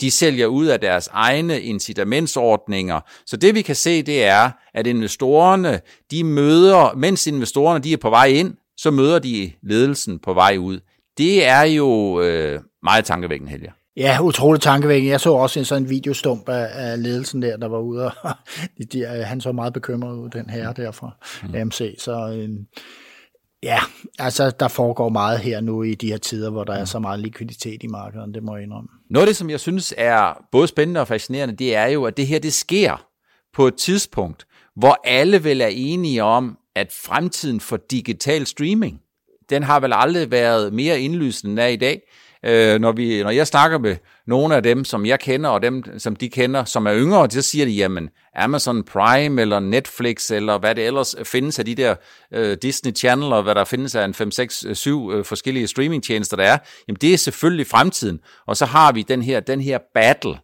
De 0.00 0.10
sælger 0.10 0.46
ud 0.46 0.66
af 0.66 0.80
deres 0.80 1.08
egne 1.12 1.60
incitamentsordninger. 1.60 3.00
Så 3.26 3.36
det 3.36 3.54
vi 3.54 3.62
kan 3.62 3.76
se, 3.76 4.02
det 4.02 4.24
er, 4.24 4.50
at 4.74 4.86
investorerne, 4.86 5.80
de 6.10 6.24
møder, 6.24 6.94
mens 6.96 7.26
investorerne 7.26 7.84
de 7.84 7.92
er 7.92 7.96
på 7.96 8.10
vej 8.10 8.26
ind, 8.26 8.54
så 8.76 8.90
møder 8.90 9.18
de 9.18 9.52
ledelsen 9.62 10.18
på 10.18 10.34
vej 10.34 10.56
ud. 10.56 10.80
Det 11.18 11.44
er 11.44 11.62
jo 11.62 12.20
øh, 12.20 12.60
meget 12.82 13.04
tankevækkende, 13.04 13.50
Helge. 13.50 13.72
Ja, 13.98 14.18
utroligt 14.22 14.62
tankevækkende. 14.62 15.10
Jeg 15.10 15.20
så 15.20 15.32
også 15.32 15.58
en 15.58 15.64
sådan 15.64 15.90
videostump 15.90 16.48
af, 16.48 16.68
af 16.72 17.02
ledelsen 17.02 17.42
der, 17.42 17.56
der 17.56 17.68
var 17.68 17.78
ude, 17.78 18.04
og 18.04 18.12
de, 18.78 18.84
de, 18.84 19.06
han 19.06 19.40
så 19.40 19.52
meget 19.52 19.72
bekymret 19.72 20.16
ud, 20.16 20.30
den 20.30 20.50
her 20.50 20.72
der 20.72 20.90
fra 20.90 21.10
mm. 21.48 21.54
AMC. 21.54 21.94
Så 21.98 22.32
øh, 22.38 22.48
Ja, 23.62 23.78
altså 24.18 24.50
der 24.50 24.68
foregår 24.68 25.08
meget 25.08 25.38
her 25.38 25.60
nu 25.60 25.82
i 25.82 25.94
de 25.94 26.06
her 26.06 26.16
tider, 26.16 26.50
hvor 26.50 26.64
der 26.64 26.72
er 26.72 26.84
så 26.84 26.98
meget 26.98 27.20
likviditet 27.20 27.82
i 27.82 27.86
markedet, 27.86 28.34
det 28.34 28.42
må 28.42 28.56
jeg 28.56 28.62
indrømme. 28.62 28.88
Noget 29.10 29.26
af 29.26 29.28
det, 29.28 29.36
som 29.36 29.50
jeg 29.50 29.60
synes 29.60 29.94
er 29.96 30.44
både 30.52 30.68
spændende 30.68 31.00
og 31.00 31.08
fascinerende, 31.08 31.56
det 31.56 31.76
er 31.76 31.86
jo, 31.86 32.04
at 32.04 32.16
det 32.16 32.26
her 32.26 32.38
det 32.38 32.52
sker 32.52 33.06
på 33.54 33.66
et 33.66 33.74
tidspunkt, 33.74 34.46
hvor 34.76 35.00
alle 35.04 35.44
vel 35.44 35.60
er 35.60 35.70
enige 35.72 36.24
om, 36.24 36.58
at 36.76 36.92
fremtiden 36.92 37.60
for 37.60 37.78
digital 37.90 38.46
streaming, 38.46 39.00
den 39.50 39.62
har 39.62 39.80
vel 39.80 39.92
aldrig 39.94 40.30
været 40.30 40.72
mere 40.72 41.00
indlysende 41.00 41.52
end 41.52 41.60
er 41.60 41.66
i 41.66 41.76
dag. 41.76 42.00
Øh, 42.44 42.80
når, 42.80 42.92
vi, 42.92 43.22
når 43.22 43.30
jeg 43.30 43.46
snakker 43.46 43.78
med 43.78 43.96
nogle 44.26 44.56
af 44.56 44.62
dem, 44.62 44.84
som 44.84 45.06
jeg 45.06 45.20
kender, 45.20 45.50
og 45.50 45.62
dem, 45.62 45.98
som 45.98 46.16
de 46.16 46.28
kender, 46.28 46.64
som 46.64 46.86
er 46.86 46.94
yngre, 46.96 47.30
så 47.30 47.42
siger 47.42 47.64
de, 47.64 47.70
jamen 47.70 48.08
Amazon 48.36 48.82
Prime, 48.82 49.42
eller 49.42 49.60
Netflix, 49.60 50.30
eller 50.30 50.58
hvad 50.58 50.74
det 50.74 50.86
ellers 50.86 51.14
findes 51.24 51.58
af 51.58 51.64
de 51.64 51.74
der 51.74 51.94
øh, 52.34 52.56
Disney 52.62 52.92
Channel, 52.96 53.32
og 53.32 53.42
hvad 53.42 53.54
der 53.54 53.64
findes 53.64 53.94
af 53.94 54.04
en 54.04 54.14
5, 54.14 54.30
6, 54.30 54.66
7 54.72 55.10
øh, 55.12 55.24
forskellige 55.24 55.66
streamingtjenester, 55.66 56.36
der 56.36 56.44
er, 56.44 56.58
jamen 56.88 56.98
det 57.00 57.14
er 57.14 57.18
selvfølgelig 57.18 57.66
fremtiden. 57.66 58.20
Og 58.46 58.56
så 58.56 58.66
har 58.66 58.92
vi 58.92 59.02
den 59.02 59.22
her, 59.22 59.40
den 59.40 59.60
her 59.60 59.78
battle, 59.94 60.38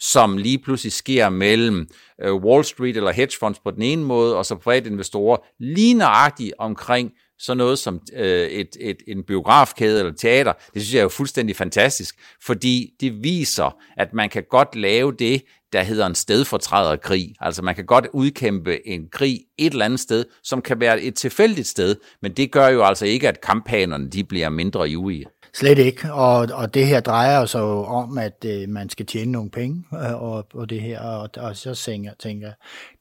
som 0.00 0.38
lige 0.38 0.58
pludselig 0.58 0.92
sker 0.92 1.28
mellem 1.28 1.88
øh, 2.22 2.34
Wall 2.34 2.64
Street 2.64 2.96
eller 2.96 3.12
hedge 3.12 3.36
funds 3.40 3.58
på 3.58 3.70
den 3.70 3.82
ene 3.82 4.04
måde, 4.04 4.36
og 4.36 4.46
så 4.46 4.54
private 4.54 4.90
investorer 4.90 5.36
lige 5.60 5.94
nøjagtigt 5.94 6.52
omkring 6.58 7.12
sådan 7.38 7.58
noget 7.58 7.78
som 7.78 8.00
øh, 8.12 8.48
et, 8.48 8.76
et, 8.80 8.96
en 9.08 9.22
biografkæde 9.24 9.98
eller 9.98 10.12
teater, 10.12 10.52
det 10.52 10.82
synes 10.82 10.94
jeg 10.94 10.98
er 10.98 11.02
jo 11.02 11.08
fuldstændig 11.08 11.56
fantastisk, 11.56 12.16
fordi 12.42 12.90
det 13.00 13.22
viser, 13.22 13.76
at 13.96 14.12
man 14.12 14.28
kan 14.28 14.44
godt 14.50 14.76
lave 14.76 15.12
det, 15.12 15.42
der 15.72 15.82
hedder 15.82 16.06
en 16.06 16.14
stedfortræderkrig. 16.14 17.34
Altså 17.40 17.62
man 17.62 17.74
kan 17.74 17.86
godt 17.86 18.06
udkæmpe 18.12 18.88
en 18.88 19.08
krig 19.12 19.40
et 19.58 19.72
eller 19.72 19.84
andet 19.84 20.00
sted, 20.00 20.24
som 20.42 20.62
kan 20.62 20.80
være 20.80 21.02
et 21.02 21.14
tilfældigt 21.14 21.66
sted, 21.66 21.96
men 22.22 22.32
det 22.32 22.52
gør 22.52 22.68
jo 22.68 22.84
altså 22.84 23.06
ikke, 23.06 23.28
at 23.28 23.40
kampagerne 23.40 24.10
de 24.10 24.24
bliver 24.24 24.48
mindre 24.48 24.90
ivrige. 24.90 25.26
Slet 25.56 25.78
ikke, 25.78 26.12
og, 26.12 26.48
og 26.52 26.74
det 26.74 26.86
her 26.86 27.00
drejer 27.00 27.44
sig 27.44 27.60
jo 27.60 27.84
om, 27.84 28.18
at 28.18 28.44
øh, 28.46 28.68
man 28.68 28.88
skal 28.88 29.06
tjene 29.06 29.32
nogle 29.32 29.50
penge 29.50 29.84
øh, 29.92 30.22
og, 30.22 30.46
og 30.54 30.70
det 30.70 30.80
her, 30.80 31.00
og, 31.00 31.30
og 31.36 31.56
så 31.56 31.74
tænker, 31.74 32.10
tænker 32.18 32.50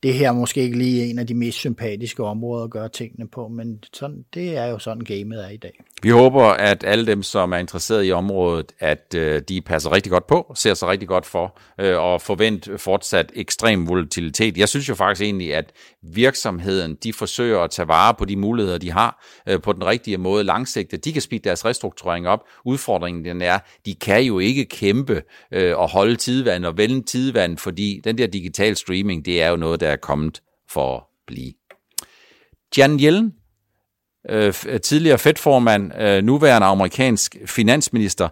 det 0.03 0.13
her 0.13 0.27
er 0.27 0.33
måske 0.33 0.62
ikke 0.62 0.77
lige 0.77 1.09
en 1.09 1.19
af 1.19 1.27
de 1.27 1.33
mest 1.33 1.57
sympatiske 1.57 2.24
områder 2.24 2.63
at 2.63 2.69
gøre 2.69 2.89
tingene 2.89 3.27
på, 3.27 3.47
men 3.47 3.83
sådan, 3.93 4.25
det 4.33 4.57
er 4.57 4.65
jo 4.65 4.79
sådan 4.79 5.03
gamet 5.03 5.45
er 5.45 5.50
i 5.50 5.57
dag. 5.57 5.83
Vi 6.03 6.09
håber, 6.09 6.43
at 6.43 6.83
alle 6.83 7.07
dem, 7.07 7.24
som 7.24 7.51
er 7.51 7.57
interesseret 7.57 8.05
i 8.05 8.12
området, 8.12 8.71
at 8.79 9.15
øh, 9.15 9.41
de 9.50 9.62
passer 9.62 9.91
rigtig 9.91 10.12
godt 10.12 10.27
på, 10.27 10.53
ser 10.55 10.74
sig 10.74 10.88
rigtig 10.88 11.07
godt 11.07 11.25
for, 11.25 11.59
øh, 11.79 12.00
og 12.00 12.21
forvent 12.21 12.69
fortsat 12.77 13.31
ekstrem 13.35 13.88
volatilitet. 13.88 14.57
Jeg 14.57 14.69
synes 14.69 14.89
jo 14.89 14.95
faktisk 14.95 15.21
egentlig, 15.21 15.55
at 15.55 15.71
virksomheden, 16.01 16.95
de 17.03 17.13
forsøger 17.13 17.59
at 17.59 17.71
tage 17.71 17.88
vare 17.88 18.13
på 18.13 18.25
de 18.25 18.35
muligheder, 18.35 18.77
de 18.77 18.91
har 18.91 19.25
øh, 19.50 19.62
på 19.62 19.74
den 19.74 19.85
rigtige 19.85 20.17
måde 20.17 20.43
langsigtet. 20.43 21.05
De 21.05 21.13
kan 21.13 21.21
speede 21.21 21.43
deres 21.43 21.65
restrukturering 21.65 22.27
op. 22.27 22.44
Udfordringen 22.65 23.25
den 23.25 23.41
er, 23.41 23.59
de 23.85 23.95
kan 23.95 24.23
jo 24.23 24.39
ikke 24.39 24.65
kæmpe 24.65 25.21
øh, 25.51 25.77
og 25.77 25.89
holde 25.89 26.15
tidvand 26.15 26.65
og 26.65 26.77
vende 26.77 27.03
tidvand, 27.03 27.57
fordi 27.57 28.01
den 28.03 28.17
der 28.17 28.27
digital 28.27 28.75
streaming, 28.75 29.25
det 29.25 29.41
er 29.41 29.49
jo 29.49 29.55
noget, 29.55 29.79
der 29.79 29.87
er 29.87 29.95
kommet 29.95 30.41
for 30.69 30.97
at 30.97 31.03
blive. 31.27 31.53
Jan 32.77 32.99
Yellen, 32.99 33.33
øh, 34.29 34.53
tidligere 34.83 35.17
Fed-formand, 35.17 36.01
øh, 36.01 36.23
nuværende 36.23 36.67
amerikansk 36.67 37.35
finansminister, 37.45 38.29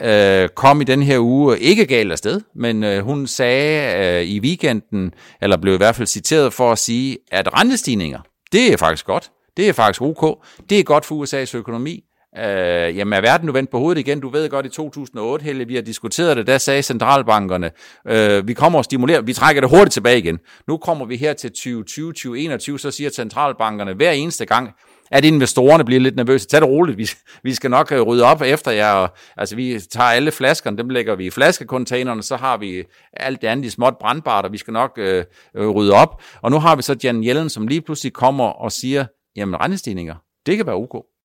øh, 0.00 0.48
kom 0.48 0.80
i 0.80 0.84
den 0.84 1.02
her 1.02 1.18
uge 1.18 1.58
ikke 1.58 1.86
galt 1.86 2.12
afsted, 2.12 2.40
men 2.54 2.84
øh, 2.84 3.04
hun 3.04 3.26
sagde 3.26 4.20
øh, 4.20 4.28
i 4.28 4.40
weekenden, 4.40 5.12
eller 5.42 5.56
blev 5.56 5.74
i 5.74 5.76
hvert 5.76 5.96
fald 5.96 6.06
citeret 6.06 6.52
for 6.52 6.72
at 6.72 6.78
sige, 6.78 7.18
at 7.30 7.54
rentestigninger, 7.54 8.20
det 8.52 8.72
er 8.72 8.76
faktisk 8.76 9.06
godt. 9.06 9.30
Det 9.56 9.68
er 9.68 9.72
faktisk 9.72 10.02
ok. 10.02 10.44
Det 10.70 10.78
er 10.78 10.82
godt 10.82 11.04
for 11.04 11.24
USA's 11.24 11.56
økonomi. 11.56 12.04
Øh, 12.38 12.96
jamen 12.96 13.12
er 13.12 13.20
verden 13.20 13.46
nu 13.46 13.52
vendt 13.52 13.70
på 13.70 13.78
hovedet 13.78 14.00
igen? 14.00 14.20
Du 14.20 14.28
ved 14.28 14.48
godt, 14.48 14.66
i 14.66 14.68
2008, 14.68 15.44
Helle, 15.44 15.66
vi 15.66 15.74
har 15.74 15.82
diskuteret 15.82 16.36
det, 16.36 16.46
der 16.46 16.58
sagde 16.58 16.82
centralbankerne, 16.82 17.70
øh, 18.08 18.48
vi 18.48 18.54
kommer 18.54 18.78
og 18.78 18.84
stimulerer, 18.84 19.20
vi 19.20 19.32
trækker 19.32 19.60
det 19.60 19.70
hurtigt 19.70 19.92
tilbage 19.92 20.18
igen. 20.18 20.38
Nu 20.68 20.76
kommer 20.76 21.04
vi 21.06 21.16
her 21.16 21.32
til 21.32 21.48
2020-2021, 21.48 22.78
så 22.78 22.90
siger 22.90 23.10
centralbankerne 23.10 23.94
hver 23.94 24.10
eneste 24.10 24.46
gang, 24.46 24.70
at 25.10 25.24
investorerne 25.24 25.84
bliver 25.84 26.00
lidt 26.00 26.16
nervøse. 26.16 26.46
Tag 26.46 26.60
det 26.60 26.68
roligt, 26.68 26.98
vi, 26.98 27.10
vi 27.42 27.54
skal 27.54 27.70
nok 27.70 27.92
øh, 27.92 28.00
rydde 28.00 28.24
op 28.24 28.42
efter 28.42 28.70
jer. 28.70 29.08
Altså, 29.36 29.56
vi 29.56 29.80
tager 29.80 30.10
alle 30.10 30.32
flaskerne, 30.32 30.78
dem 30.78 30.88
lægger 30.88 31.14
vi 31.14 31.26
i 31.26 31.30
flaskecontainerne, 31.30 32.22
så 32.22 32.36
har 32.36 32.56
vi 32.56 32.84
alt 33.12 33.42
det 33.42 33.48
andet 33.48 33.64
i 33.64 33.70
småt 33.70 33.94
brandbart, 34.00 34.44
og 34.44 34.52
vi 34.52 34.58
skal 34.58 34.72
nok 34.72 34.92
øh, 34.96 35.24
øh, 35.56 35.68
rydde 35.68 35.92
op. 35.92 36.22
Og 36.42 36.50
nu 36.50 36.58
har 36.58 36.76
vi 36.76 36.82
så 36.82 36.96
Jan 37.04 37.24
Jellen, 37.24 37.48
som 37.48 37.68
lige 37.68 37.80
pludselig 37.80 38.12
kommer 38.12 38.44
og 38.44 38.72
siger, 38.72 39.06
jamen 39.36 39.60
rentestigninger, 39.60 40.14
det 40.46 40.56
kan 40.56 40.66
være 40.66 40.76
ok. 40.76 41.15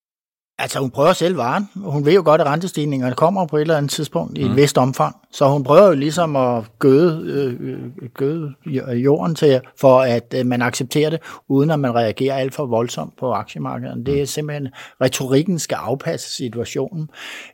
Altså, 0.62 0.80
hun 0.80 0.90
prøver 0.90 1.14
selv 1.14 1.38
varen. 1.38 1.70
Hun 1.76 2.06
ved 2.06 2.14
jo 2.14 2.22
godt, 2.26 2.42
at 2.42 2.48
rentestigningerne 2.48 3.16
kommer 3.16 3.46
på 3.46 3.58
et 3.58 3.62
eller 3.62 3.78
andet 3.78 3.92
tidspunkt 3.92 4.38
i 4.38 4.42
et 4.42 4.50
mm. 4.50 4.56
vist 4.56 4.78
omfang. 4.78 5.16
Så 5.32 5.48
hun 5.48 5.64
prøver 5.64 5.88
jo 5.88 5.94
ligesom 5.94 6.36
at 6.36 6.64
gøde, 6.80 7.24
øh, 7.28 8.08
gøde 8.14 8.54
jorden 8.94 9.36
til, 9.36 9.62
for 9.80 10.02
at 10.02 10.34
øh, 10.38 10.46
man 10.46 10.62
accepterer 10.62 11.10
det, 11.10 11.20
uden 11.48 11.72
at 11.72 11.80
man 11.80 11.96
reagerer 11.96 12.36
alt 12.36 12.54
for 12.54 12.66
voldsomt 12.66 13.18
på 13.20 13.32
aktiemarkedet. 13.32 14.06
Det 14.06 14.16
er 14.16 14.22
mm. 14.22 14.26
simpelthen, 14.26 14.68
retorikken 15.02 15.60
skal 15.60 15.76
afpasse 15.76 16.36
situationen. 16.36 17.10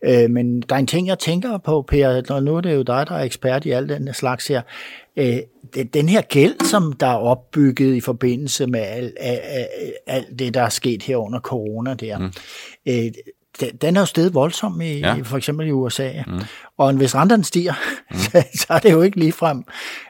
Øh, 0.06 0.30
men 0.30 0.62
der 0.62 0.76
er 0.76 0.80
en 0.80 0.88
ting, 0.88 1.08
jeg 1.08 1.20
tænker 1.20 1.58
på, 1.58 1.82
Per, 1.88 2.22
og 2.30 2.43
nu 2.43 2.56
er 2.56 2.62
det 2.62 2.76
jo 2.76 2.82
dig, 2.82 3.08
der 3.08 3.15
er 3.15 3.24
ekspert 3.24 3.65
i 3.65 3.72
alt 3.72 3.89
den 3.89 4.13
slags 4.13 4.48
her. 4.48 4.62
Øh, 5.17 5.39
den 5.93 6.10
her 6.10 6.21
gæld, 6.21 6.65
som 6.65 6.93
der 6.93 7.08
er 7.08 7.17
opbygget 7.17 7.95
i 7.95 8.01
forbindelse 8.01 8.67
med 8.67 8.80
alt 8.80 9.13
al, 9.19 9.67
al 10.08 10.25
det, 10.39 10.53
der 10.53 10.62
er 10.62 10.69
sket 10.69 11.03
her 11.03 11.17
under 11.17 11.39
corona 11.39 11.93
der, 11.93 12.17
mm. 12.17 12.32
øh, 12.88 13.12
den 13.82 13.95
er 13.95 13.99
jo 13.99 14.06
stedet 14.06 14.34
voldsom 14.34 14.82
i, 14.82 14.99
ja. 14.99 15.15
for 15.23 15.38
eksempel 15.38 15.67
i 15.67 15.71
USA. 15.71 16.12
Mm. 16.27 16.39
Og 16.77 16.93
hvis 16.93 17.15
renterne 17.15 17.43
stiger, 17.43 17.73
mm. 18.12 18.17
så, 18.17 18.43
så 18.62 18.65
er 18.69 18.80
det 18.80 18.91
jo 18.91 19.01
ikke 19.01 19.19
lige 19.19 19.32
frem. 19.32 19.63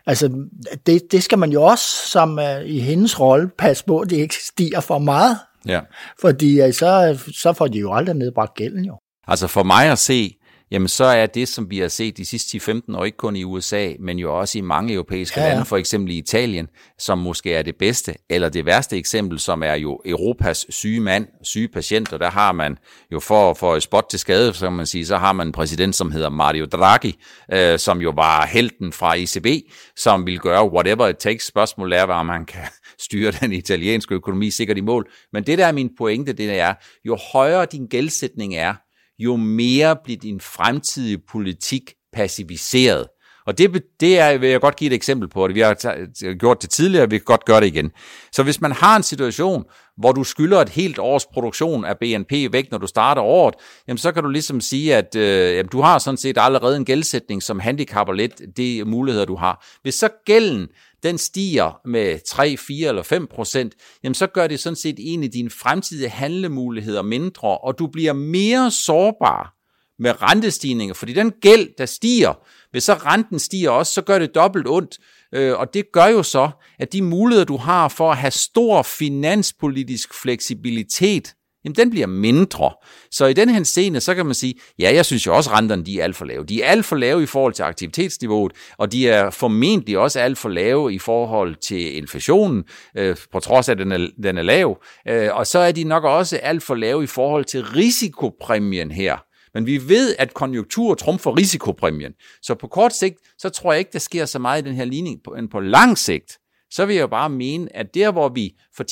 Altså, 0.05 0.45
det, 0.85 1.01
det 1.11 1.23
skal 1.23 1.39
man 1.39 1.51
jo 1.51 1.63
også, 1.63 1.85
som 2.11 2.37
uh, 2.37 2.65
i 2.65 2.79
hendes 2.79 3.19
rolle, 3.19 3.49
passe 3.57 3.85
på, 3.85 3.99
at 3.99 4.09
det 4.09 4.17
ikke 4.17 4.35
stiger 4.35 4.79
for 4.79 4.99
meget. 4.99 5.37
Ja. 5.65 5.79
Fordi 6.21 6.61
uh, 6.61 6.73
så, 6.73 7.19
så 7.33 7.53
får 7.53 7.67
de 7.67 7.79
jo 7.79 7.93
aldrig 7.93 8.15
nedbragt 8.15 8.53
gælden 8.53 8.85
jo. 8.85 8.97
Altså 9.27 9.47
for 9.47 9.63
mig 9.63 9.91
at 9.91 9.99
se, 9.99 10.36
jamen 10.71 10.87
så 10.87 11.03
er 11.03 11.25
det, 11.25 11.47
som 11.47 11.69
vi 11.69 11.79
har 11.79 11.87
set 11.87 12.17
de 12.17 12.25
sidste 12.25 12.57
10-15 12.57 12.97
år, 12.97 13.05
ikke 13.05 13.17
kun 13.17 13.35
i 13.35 13.43
USA, 13.43 13.93
men 13.99 14.19
jo 14.19 14.39
også 14.39 14.57
i 14.57 14.61
mange 14.61 14.93
europæiske 14.93 15.39
ja, 15.39 15.45
ja. 15.45 15.51
lande, 15.51 15.65
for 15.65 15.77
eksempel 15.77 16.11
i 16.11 16.17
Italien, 16.17 16.67
som 16.99 17.17
måske 17.17 17.53
er 17.53 17.61
det 17.61 17.75
bedste, 17.75 18.13
eller 18.29 18.49
det 18.49 18.65
værste 18.65 18.97
eksempel, 18.97 19.39
som 19.39 19.63
er 19.63 19.73
jo 19.73 20.01
Europas 20.05 20.65
syge 20.69 20.99
mand, 20.99 21.27
syge 21.43 21.67
patient, 21.67 22.13
og 22.13 22.19
der 22.19 22.29
har 22.29 22.51
man 22.51 22.77
jo 23.11 23.19
for, 23.19 23.53
for 23.53 23.75
et 23.75 23.83
spot 23.83 24.05
til 24.09 24.19
skade, 24.19 24.53
så 24.53 24.69
man 24.69 24.85
sige, 24.85 25.05
så 25.05 25.17
har 25.17 25.33
man 25.33 25.47
en 25.47 25.51
præsident, 25.51 25.95
som 25.95 26.11
hedder 26.11 26.29
Mario 26.29 26.65
Draghi, 26.65 27.15
øh, 27.53 27.79
som 27.79 28.01
jo 28.01 28.13
var 28.15 28.45
helten 28.45 28.93
fra 28.93 29.15
ECB, 29.17 29.71
som 29.95 30.25
vil 30.25 30.39
gøre 30.39 30.71
whatever 30.71 31.07
it 31.07 31.17
takes. 31.17 31.45
Spørgsmålet 31.45 31.99
er, 31.99 32.03
om 32.03 32.25
man 32.25 32.45
kan 32.45 32.63
styre 33.05 33.31
den 33.31 33.53
italienske 33.53 34.15
økonomi 34.15 34.51
sikkert 34.51 34.77
i 34.77 34.81
mål. 34.81 35.11
Men 35.33 35.43
det 35.43 35.57
der 35.57 35.65
er 35.65 35.71
min 35.71 35.89
pointe, 35.97 36.33
det 36.33 36.59
er, 36.59 36.73
jo 37.05 37.17
højere 37.33 37.65
din 37.65 37.87
gældsætning 37.87 38.55
er, 38.55 38.73
jo 39.19 39.35
mere 39.35 39.95
bliver 40.03 40.19
din 40.19 40.39
fremtidige 40.39 41.17
politik 41.31 41.93
passiviseret. 42.13 43.07
Og 43.47 43.57
det, 43.57 43.83
det 43.99 44.19
er, 44.19 44.37
vil 44.37 44.49
jeg 44.49 44.61
godt 44.61 44.75
give 44.75 44.87
et 44.87 44.93
eksempel 44.93 45.29
på 45.29 45.47
det. 45.47 45.55
Vi 45.55 45.59
har 45.59 46.33
gjort 46.37 46.61
det 46.61 46.69
tidligere, 46.69 47.09
vi 47.09 47.17
kan 47.17 47.25
godt 47.25 47.45
gøre 47.45 47.61
det 47.61 47.67
igen. 47.67 47.91
Så 48.31 48.43
hvis 48.43 48.61
man 48.61 48.71
har 48.71 48.95
en 48.95 49.03
situation, 49.03 49.63
hvor 49.97 50.11
du 50.11 50.23
skylder 50.23 50.61
et 50.61 50.69
helt 50.69 50.99
års 50.99 51.25
produktion 51.25 51.85
af 51.85 51.97
BNP 51.97 52.31
væk, 52.31 52.71
når 52.71 52.77
du 52.77 52.87
starter 52.87 53.21
året, 53.21 53.55
jamen 53.87 53.97
så 53.97 54.11
kan 54.11 54.23
du 54.23 54.29
ligesom 54.29 54.61
sige, 54.61 54.95
at 54.95 55.15
øh, 55.15 55.55
jamen, 55.55 55.69
du 55.69 55.81
har 55.81 55.97
sådan 55.97 56.17
set 56.17 56.37
allerede 56.39 56.77
en 56.77 56.85
gældsætning, 56.85 57.43
som 57.43 57.59
handicapper 57.59 58.13
lidt 58.13 58.41
de 58.57 58.83
muligheder, 58.85 59.25
du 59.25 59.35
har. 59.35 59.65
Hvis 59.81 59.95
så 59.95 60.09
gælden 60.25 60.67
den 61.03 61.17
stiger 61.17 61.79
med 61.85 62.19
3, 62.27 62.57
4 62.57 62.89
eller 62.89 63.03
5 63.03 63.27
procent, 63.27 63.73
jamen 64.03 64.15
så 64.15 64.27
gør 64.27 64.47
det 64.47 64.59
sådan 64.59 64.75
set 64.75 64.95
en 64.99 65.23
af 65.23 65.31
dine 65.31 65.49
fremtidige 65.49 66.09
handlemuligheder 66.09 67.01
mindre, 67.01 67.57
og 67.57 67.79
du 67.79 67.87
bliver 67.87 68.13
mere 68.13 68.71
sårbar 68.71 69.53
med 69.99 70.21
rentestigninger, 70.21 70.93
fordi 70.93 71.13
den 71.13 71.31
gæld, 71.41 71.69
der 71.77 71.85
stiger, 71.85 72.33
hvis 72.71 72.83
så 72.83 72.93
renten 72.93 73.39
stiger 73.39 73.69
også, 73.69 73.93
så 73.93 74.01
gør 74.01 74.19
det 74.19 74.35
dobbelt 74.35 74.67
ondt, 74.67 74.97
øh, 75.33 75.59
og 75.59 75.73
det 75.73 75.85
gør 75.93 76.05
jo 76.05 76.23
så, 76.23 76.49
at 76.79 76.93
de 76.93 77.01
muligheder, 77.01 77.45
du 77.45 77.57
har 77.57 77.87
for 77.87 78.11
at 78.11 78.17
have 78.17 78.31
stor 78.31 78.81
finanspolitisk 78.81 80.21
fleksibilitet, 80.21 81.33
jamen 81.67 81.75
den 81.75 81.89
bliver 81.89 82.07
mindre. 82.07 82.71
Så 83.11 83.25
i 83.25 83.33
den 83.33 83.49
her 83.49 83.63
scene, 83.63 83.99
så 83.99 84.15
kan 84.15 84.25
man 84.25 84.35
sige, 84.35 84.53
ja, 84.79 84.91
jeg 84.93 85.05
synes 85.05 85.25
jo 85.25 85.35
også, 85.35 85.49
at 85.49 85.57
renterne 85.57 85.85
de 85.85 85.99
er 85.99 86.03
alt 86.03 86.15
for 86.15 86.25
lave. 86.25 86.43
De 86.43 86.63
er 86.63 86.67
alt 86.67 86.85
for 86.85 86.95
lave 86.95 87.23
i 87.23 87.25
forhold 87.25 87.53
til 87.53 87.63
aktivitetsniveauet, 87.63 88.51
og 88.77 88.91
de 88.91 89.09
er 89.09 89.29
formentlig 89.29 89.97
også 89.97 90.19
alt 90.19 90.37
for 90.37 90.49
lave 90.49 90.93
i 90.93 90.99
forhold 90.99 91.55
til 91.55 91.97
inflationen, 91.97 92.63
øh, 92.97 93.15
på 93.31 93.39
trods 93.39 93.69
af, 93.69 93.73
at 93.73 93.77
den 93.77 93.91
er, 93.91 94.07
den 94.23 94.37
er 94.37 94.41
lav. 94.41 94.77
Øh, 95.07 95.29
og 95.33 95.47
så 95.47 95.59
er 95.59 95.71
de 95.71 95.83
nok 95.83 96.03
også 96.03 96.37
alt 96.37 96.63
for 96.63 96.75
lave 96.75 97.03
i 97.03 97.07
forhold 97.07 97.45
til 97.45 97.65
risikopræmien 97.65 98.91
her. 98.91 99.17
Men 99.53 99.65
vi 99.65 99.89
ved, 99.89 100.15
at 100.19 100.33
konjunktur 100.33 100.95
trumfer 100.95 101.37
risikopræmien. 101.37 102.11
Så 102.41 102.55
på 102.55 102.67
kort 102.67 102.93
sigt, 102.93 103.15
så 103.37 103.49
tror 103.49 103.71
jeg 103.71 103.79
ikke, 103.79 103.93
der 103.93 103.99
sker 103.99 104.25
så 104.25 104.39
meget 104.39 104.61
i 104.61 104.67
den 104.67 104.75
her 104.75 104.85
ligning. 104.85 105.19
På, 105.23 105.35
på 105.51 105.59
lang 105.59 105.97
sigt, 105.97 106.37
så 106.71 106.85
vil 106.85 106.95
jeg 106.95 107.09
bare 107.09 107.29
mene, 107.29 107.75
at 107.75 107.95
der 107.95 108.11
hvor 108.11 108.29
vi 108.29 108.55
for 108.75 108.83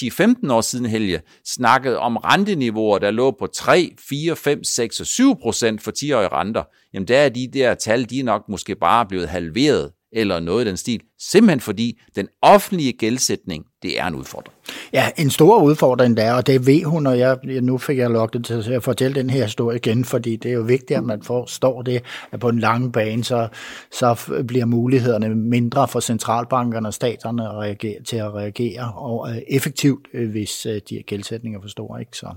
10-15 0.49 0.53
år 0.53 0.61
siden, 0.61 0.85
Helge, 0.85 1.21
snakkede 1.45 1.99
om 1.99 2.17
renteniveauer, 2.17 2.99
der 2.99 3.11
lå 3.11 3.31
på 3.31 3.47
3, 3.47 3.93
4, 4.09 4.35
5, 4.35 4.63
6 4.63 4.99
og 4.99 5.05
7 5.05 5.39
procent 5.41 5.81
for 5.81 5.91
10-årige 5.91 6.27
renter, 6.27 6.63
jamen 6.93 7.07
der 7.07 7.17
er 7.17 7.29
de 7.29 7.47
der 7.53 7.73
tal, 7.73 8.09
de 8.09 8.19
er 8.19 8.23
nok 8.23 8.49
måske 8.49 8.75
bare 8.75 9.05
blevet 9.05 9.29
halveret 9.29 9.91
eller 10.11 10.39
noget 10.39 10.65
i 10.65 10.67
den 10.67 10.77
stil, 10.77 11.01
simpelthen 11.19 11.59
fordi 11.59 11.99
den 12.15 12.27
offentlige 12.41 12.93
gældsætning, 12.93 13.65
det 13.85 13.99
er 13.99 14.05
en 14.05 14.15
udfordring. 14.15 14.55
Ja, 14.93 15.09
en 15.17 15.29
stor 15.29 15.61
udfordring 15.61 16.17
der, 16.17 16.33
og 16.33 16.47
det 16.47 16.67
ved 16.67 16.83
hun, 16.83 17.07
og 17.07 17.19
jeg, 17.19 17.37
nu 17.43 17.77
fik 17.77 17.97
jeg 17.97 18.09
lukket 18.09 18.45
til 18.45 18.71
at 18.73 18.83
fortælle 18.83 19.15
den 19.15 19.29
her 19.29 19.43
historie 19.43 19.77
igen, 19.77 20.05
fordi 20.05 20.35
det 20.35 20.51
er 20.51 20.55
jo 20.55 20.61
vigtigt, 20.61 20.97
at 20.97 21.03
man 21.03 21.23
forstår 21.23 21.81
det, 21.81 22.03
at 22.31 22.39
på 22.39 22.49
en 22.49 22.59
lang 22.59 22.93
bane, 22.93 23.23
så, 23.23 23.47
så 23.91 24.43
bliver 24.47 24.65
mulighederne 24.65 25.35
mindre 25.35 25.87
for 25.87 25.99
centralbankerne 25.99 26.87
og 26.87 26.93
staterne 26.93 27.49
at 27.49 27.55
reagere, 27.55 28.03
til 28.03 28.17
at 28.17 28.33
reagere 28.33 28.93
og 28.95 29.29
øh, 29.29 29.37
effektivt, 29.47 30.07
øh, 30.13 30.29
hvis 30.29 30.65
øh, 30.65 30.81
de 30.89 30.95
her 30.95 31.01
gældsætninger 31.01 31.61
for 31.61 31.69
store. 31.69 31.99
Ikke? 31.99 32.17
Så. 32.17 32.27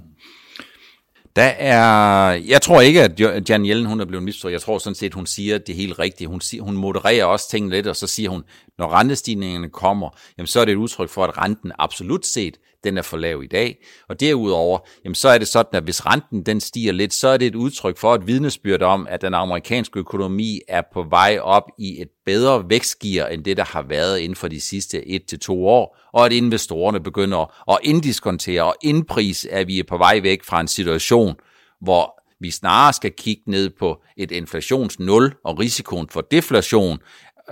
Der 1.38 1.44
er, 1.44 2.33
jeg 2.33 2.62
tror 2.62 2.81
ikke, 2.81 3.03
at 3.03 3.51
Jan 3.51 3.66
Jellen 3.66 3.87
hun 3.87 4.01
er 4.01 4.05
blevet 4.05 4.22
misforstået. 4.22 4.53
Jeg 4.53 4.61
tror 4.61 4.79
sådan 4.79 4.94
set, 4.94 5.14
hun 5.14 5.27
siger 5.27 5.59
det 5.59 5.74
helt 5.74 5.98
rigtigt. 5.98 6.31
Hun, 6.31 6.40
siger, 6.40 6.62
hun 6.62 6.77
modererer 6.77 7.24
også 7.24 7.51
tingene 7.51 7.74
lidt, 7.74 7.87
og 7.87 7.96
så 7.96 8.07
siger 8.07 8.31
hun, 8.31 8.44
når 8.79 8.88
rentestigningerne 8.88 9.68
kommer, 9.70 10.09
jamen 10.38 10.46
så 10.46 10.61
er 10.61 10.64
det 10.64 10.72
et 10.72 10.77
udtryk 10.77 11.11
for, 11.11 11.24
at 11.24 11.38
renten 11.38 11.72
absolut 11.79 12.27
set, 12.27 12.57
den 12.84 12.98
er 12.98 13.02
for 13.02 13.16
lav 13.16 13.42
i 13.42 13.46
dag. 13.46 13.76
Og 14.08 14.20
derudover, 14.20 14.78
jamen 15.04 15.14
så 15.14 15.28
er 15.28 15.38
det 15.38 15.48
sådan, 15.48 15.76
at 15.76 15.82
hvis 15.82 16.06
renten 16.06 16.42
den 16.42 16.60
stiger 16.60 16.92
lidt, 16.92 17.14
så 17.14 17.28
er 17.28 17.36
det 17.36 17.46
et 17.46 17.54
udtryk 17.54 17.98
for 17.98 18.14
et 18.14 18.26
vidnesbyrd 18.26 18.82
om, 18.82 19.06
at 19.10 19.22
den 19.22 19.34
amerikanske 19.34 19.98
økonomi 19.98 20.60
er 20.68 20.82
på 20.92 21.02
vej 21.02 21.38
op 21.42 21.64
i 21.78 22.02
et 22.02 22.08
bedre 22.26 22.70
vækstgear, 22.70 23.26
end 23.26 23.44
det, 23.44 23.56
der 23.56 23.64
har 23.64 23.82
været 23.82 24.18
inden 24.18 24.36
for 24.36 24.48
de 24.48 24.60
sidste 24.60 25.08
et 25.08 25.26
til 25.26 25.40
to 25.40 25.66
år, 25.66 25.98
og 26.12 26.26
at 26.26 26.32
investorerne 26.32 27.00
begynder 27.00 27.70
at 27.72 27.78
indiskontere 27.82 28.62
og 28.62 28.74
indprise, 28.82 29.50
at 29.50 29.66
vi 29.66 29.78
er 29.78 29.84
på 29.88 29.96
vej 29.96 30.20
væk 30.22 30.44
fra 30.44 30.60
en 30.60 30.68
situation, 30.68 31.34
hvor 31.80 32.14
vi 32.40 32.50
snarere 32.50 32.92
skal 32.92 33.12
kigge 33.12 33.42
ned 33.46 33.70
på 33.78 34.02
et 34.16 34.30
inflationsnul 34.30 35.34
og 35.44 35.58
risikoen 35.58 36.08
for 36.08 36.20
deflation, 36.20 36.98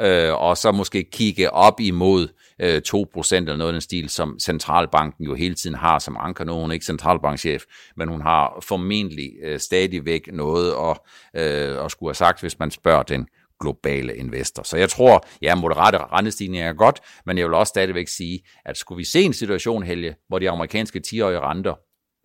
øh, 0.00 0.34
og 0.34 0.56
så 0.56 0.72
måske 0.72 1.04
kigge 1.12 1.50
op 1.50 1.80
imod 1.80 2.28
øh, 2.62 2.83
2% 2.88 3.35
eller 3.35 3.57
noget 3.57 3.69
af 3.69 3.75
den 3.75 3.81
stil, 3.81 4.09
som 4.09 4.38
centralbanken 4.38 5.25
jo 5.25 5.35
hele 5.35 5.55
tiden 5.55 5.77
har 5.77 5.99
som 5.99 6.16
anker. 6.21 6.45
Nu 6.45 6.53
hun 6.53 6.73
ikke 6.73 6.85
centralbankchef, 6.85 7.62
men 7.97 8.09
hun 8.09 8.23
har 8.23 8.64
formentlig 8.69 9.31
øh, 9.42 9.59
stadigvæk 9.61 10.29
noget 10.33 10.73
at, 10.73 10.99
øh, 11.42 11.85
at 11.85 11.90
skulle 11.90 12.09
have 12.11 12.14
sagt, 12.14 12.40
hvis 12.40 12.59
man 12.59 12.71
spørger 12.71 13.03
den 13.03 13.27
globale 13.61 14.16
investor. 14.16 14.62
Så 14.62 14.77
jeg 14.77 14.90
tror, 14.90 15.27
ja, 15.42 15.55
moderate 15.55 15.99
rentestigninger 15.99 16.69
er 16.69 16.73
godt, 16.73 17.01
men 17.27 17.38
jeg 17.38 17.47
vil 17.47 17.55
også 17.55 17.71
stadigvæk 17.71 18.09
sige, 18.09 18.40
at 18.64 18.77
skulle 18.77 18.97
vi 18.97 19.05
se 19.05 19.23
en 19.23 19.33
situation, 19.33 19.83
Helge, 19.83 20.14
hvor 20.29 20.38
de 20.38 20.51
amerikanske 20.51 21.03
10-årige 21.07 21.40
renter 21.40 21.75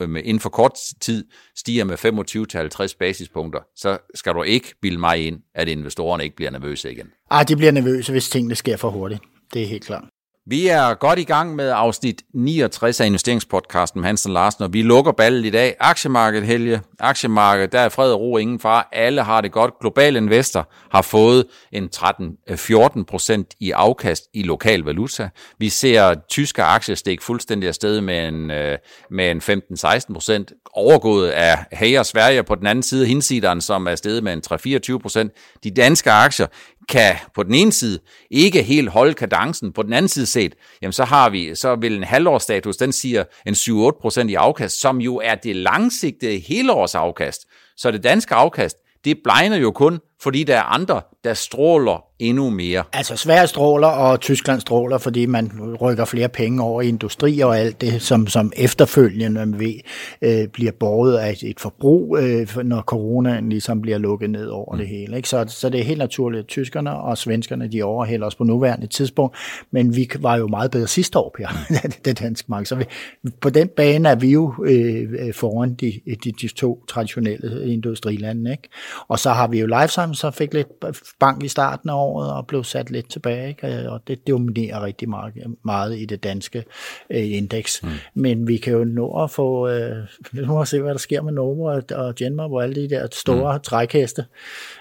øh, 0.01 0.09
med 0.09 0.21
inden 0.23 0.39
for 0.39 0.49
kort 0.49 0.73
tid 1.01 1.25
stiger 1.55 1.83
med 1.83 2.91
25-50 2.93 2.97
basispunkter, 2.99 3.59
så 3.75 3.97
skal 4.15 4.33
du 4.33 4.43
ikke 4.43 4.73
bilde 4.81 4.99
mig 4.99 5.27
ind, 5.27 5.39
at 5.55 5.67
investorerne 5.67 6.23
ikke 6.23 6.35
bliver 6.35 6.51
nervøse 6.51 6.91
igen. 6.91 7.07
Ah, 7.29 7.47
de 7.47 7.55
bliver 7.55 7.71
nervøse, 7.71 8.11
hvis 8.11 8.29
tingene 8.29 8.55
sker 8.55 8.77
for 8.77 8.89
hurtigt. 8.89 9.21
Det 9.53 9.63
er 9.63 9.67
helt 9.67 9.85
klart. 9.85 10.03
Vi 10.45 10.67
er 10.67 10.93
godt 10.93 11.19
i 11.19 11.23
gang 11.23 11.55
med 11.55 11.71
afsnit 11.75 12.21
69 12.33 13.01
af 13.01 13.05
investeringspodcasten 13.05 14.01
med 14.01 14.07
Hansen 14.07 14.33
Larsen, 14.33 14.63
og 14.63 14.73
vi 14.73 14.81
lukker 14.81 15.11
ballet 15.11 15.45
i 15.45 15.49
dag. 15.49 15.75
Aktiemarkedet, 15.79 16.47
Helge. 16.47 16.81
Aktiemarkedet, 16.99 17.71
der 17.71 17.79
er 17.79 17.89
fred 17.89 18.13
og 18.13 18.19
ro 18.19 18.37
ingen 18.37 18.59
far. 18.59 18.89
Alle 18.91 19.21
har 19.21 19.41
det 19.41 19.51
godt. 19.51 19.73
Global 19.81 20.15
Investor 20.15 20.69
har 20.91 21.01
fået 21.01 21.45
en 21.71 21.89
13-14 21.95 23.03
procent 23.03 23.53
i 23.59 23.71
afkast 23.71 24.23
i 24.33 24.43
lokal 24.43 24.79
valuta. 24.79 25.29
Vi 25.57 25.69
ser 25.69 26.15
tyske 26.29 26.63
aktier 26.63 26.95
stikke 26.95 27.23
fuldstændig 27.23 27.67
afsted 27.67 28.01
med 28.01 28.27
en, 28.27 28.51
øh, 28.51 28.77
med 29.11 29.31
en 29.31 29.41
15-16 29.41 30.13
procent, 30.13 30.51
overgået 30.73 31.29
af 31.29 31.65
Hager 31.71 32.03
Sverige 32.03 32.43
på 32.43 32.55
den 32.55 32.67
anden 32.67 32.83
side, 32.83 33.05
hinsideren, 33.05 33.61
som 33.61 33.87
er 33.87 33.91
afsted 33.91 34.21
med 34.21 34.33
en 34.33 34.41
3-24 34.95 34.97
procent. 34.97 35.31
De 35.63 35.71
danske 35.71 36.11
aktier 36.11 36.47
kan 36.89 37.15
på 37.35 37.43
den 37.43 37.53
ene 37.53 37.71
side 37.71 37.99
ikke 38.31 38.63
helt 38.63 38.89
holde 38.89 39.13
kadencen, 39.13 39.73
på 39.73 39.83
den 39.83 39.93
anden 39.93 40.09
side 40.09 40.25
set, 40.25 40.55
jamen 40.81 40.93
så 40.93 41.03
har 41.03 41.29
vi, 41.29 41.55
så 41.55 41.75
vil 41.75 41.97
en 41.97 42.03
halvårsstatus, 42.03 42.77
den 42.77 42.91
siger 42.91 43.23
en 43.45 43.53
7-8% 43.53 44.27
i 44.29 44.33
afkast, 44.33 44.79
som 44.79 45.01
jo 45.01 45.17
er 45.17 45.35
det 45.35 45.55
langsigtede 45.55 46.39
helårsafkast. 46.39 47.41
Så 47.77 47.91
det 47.91 48.03
danske 48.03 48.35
afkast, 48.35 48.77
det 49.05 49.17
blegner 49.23 49.57
jo 49.57 49.71
kun, 49.71 49.99
fordi 50.21 50.43
der 50.43 50.57
er 50.57 50.61
andre, 50.61 51.01
der 51.23 51.33
stråler 51.33 52.05
endnu 52.21 52.49
mere. 52.49 52.83
Altså 52.93 53.15
Sverige 53.15 53.47
stråler, 53.47 53.87
og 53.87 54.19
Tyskland 54.19 54.61
stråler, 54.61 54.97
fordi 54.97 55.25
man 55.25 55.51
rykker 55.81 56.05
flere 56.05 56.29
penge 56.29 56.63
over 56.63 56.81
i 56.81 56.87
industri 56.87 57.39
og 57.39 57.59
alt 57.59 57.81
det, 57.81 58.01
som, 58.01 58.27
som 58.27 58.51
efterfølgende 58.55 59.59
ved, 59.59 59.73
øh, 60.21 60.47
bliver 60.47 60.71
båret 60.79 61.17
af 61.17 61.37
et 61.43 61.59
forbrug, 61.59 62.17
øh, 62.21 62.57
når 62.63 62.81
coronaen 62.81 63.49
ligesom 63.49 63.81
bliver 63.81 63.97
lukket 63.97 64.29
ned 64.29 64.47
over 64.47 64.73
mm. 64.73 64.79
det 64.79 64.87
hele. 64.87 65.17
Ikke? 65.17 65.29
Så, 65.29 65.45
så 65.47 65.69
det 65.69 65.79
er 65.79 65.83
helt 65.83 65.99
naturligt, 65.99 66.39
at 66.39 66.47
tyskerne 66.47 66.91
og 66.91 67.17
svenskerne, 67.17 67.67
de 67.67 67.83
overhælder 67.83 68.27
os 68.27 68.35
på 68.35 68.43
nuværende 68.43 68.87
tidspunkt, 68.87 69.37
men 69.71 69.95
vi 69.95 70.09
var 70.19 70.35
jo 70.35 70.47
meget 70.47 70.71
bedre 70.71 70.87
sidste 70.87 71.19
år, 71.19 71.35
Per, 71.37 71.47
det 72.05 72.19
danske 72.19 72.45
marked. 72.49 72.65
Så 72.65 72.75
vi, 72.75 72.85
på 73.41 73.49
den 73.49 73.67
bane 73.67 74.09
er 74.09 74.15
vi 74.15 74.31
jo 74.31 74.53
øh, 74.65 75.09
øh, 75.19 75.33
foran 75.33 75.73
de, 75.73 75.93
de, 76.23 76.31
de 76.31 76.47
to 76.47 76.85
traditionelle 76.87 77.73
industrilande. 77.73 78.51
Ikke? 78.51 78.69
Og 79.07 79.19
så 79.19 79.29
har 79.29 79.47
vi 79.47 79.59
jo 79.59 79.67
Lifetime, 80.11 80.15
så 80.15 80.37
fik 80.37 80.53
lidt 80.53 80.67
bank 81.19 81.43
i 81.43 81.47
starten 81.47 81.89
af 81.89 81.93
året 81.93 82.33
og 82.33 82.47
blev 82.47 82.63
sat 82.63 82.91
lidt 82.91 83.09
tilbage, 83.09 83.49
ikke? 83.49 83.89
og 83.89 84.01
det 84.07 84.27
dominerer 84.27 84.83
rigtig 84.83 85.09
meget, 85.09 85.33
meget 85.63 85.99
i 85.99 86.05
det 86.05 86.23
danske 86.23 86.63
øh, 87.09 87.31
indeks. 87.31 87.83
Mm. 87.83 87.89
Men 88.13 88.47
vi 88.47 88.57
kan 88.57 88.73
jo 88.73 88.83
nå 88.83 89.23
at 89.23 89.31
få, 89.31 89.67
øh, 89.67 89.95
nu 90.47 90.61
at 90.61 90.67
se, 90.67 90.81
hvad 90.81 90.91
der 90.91 90.97
sker 90.97 91.21
med 91.21 91.33
Novo 91.33 91.63
og, 91.63 91.83
og 91.91 92.15
Genmar, 92.15 92.47
hvor 92.47 92.61
alle 92.61 92.75
de 92.75 92.89
der 92.89 93.07
store 93.11 93.53
mm. 93.53 93.61
trækheste, 93.61 94.25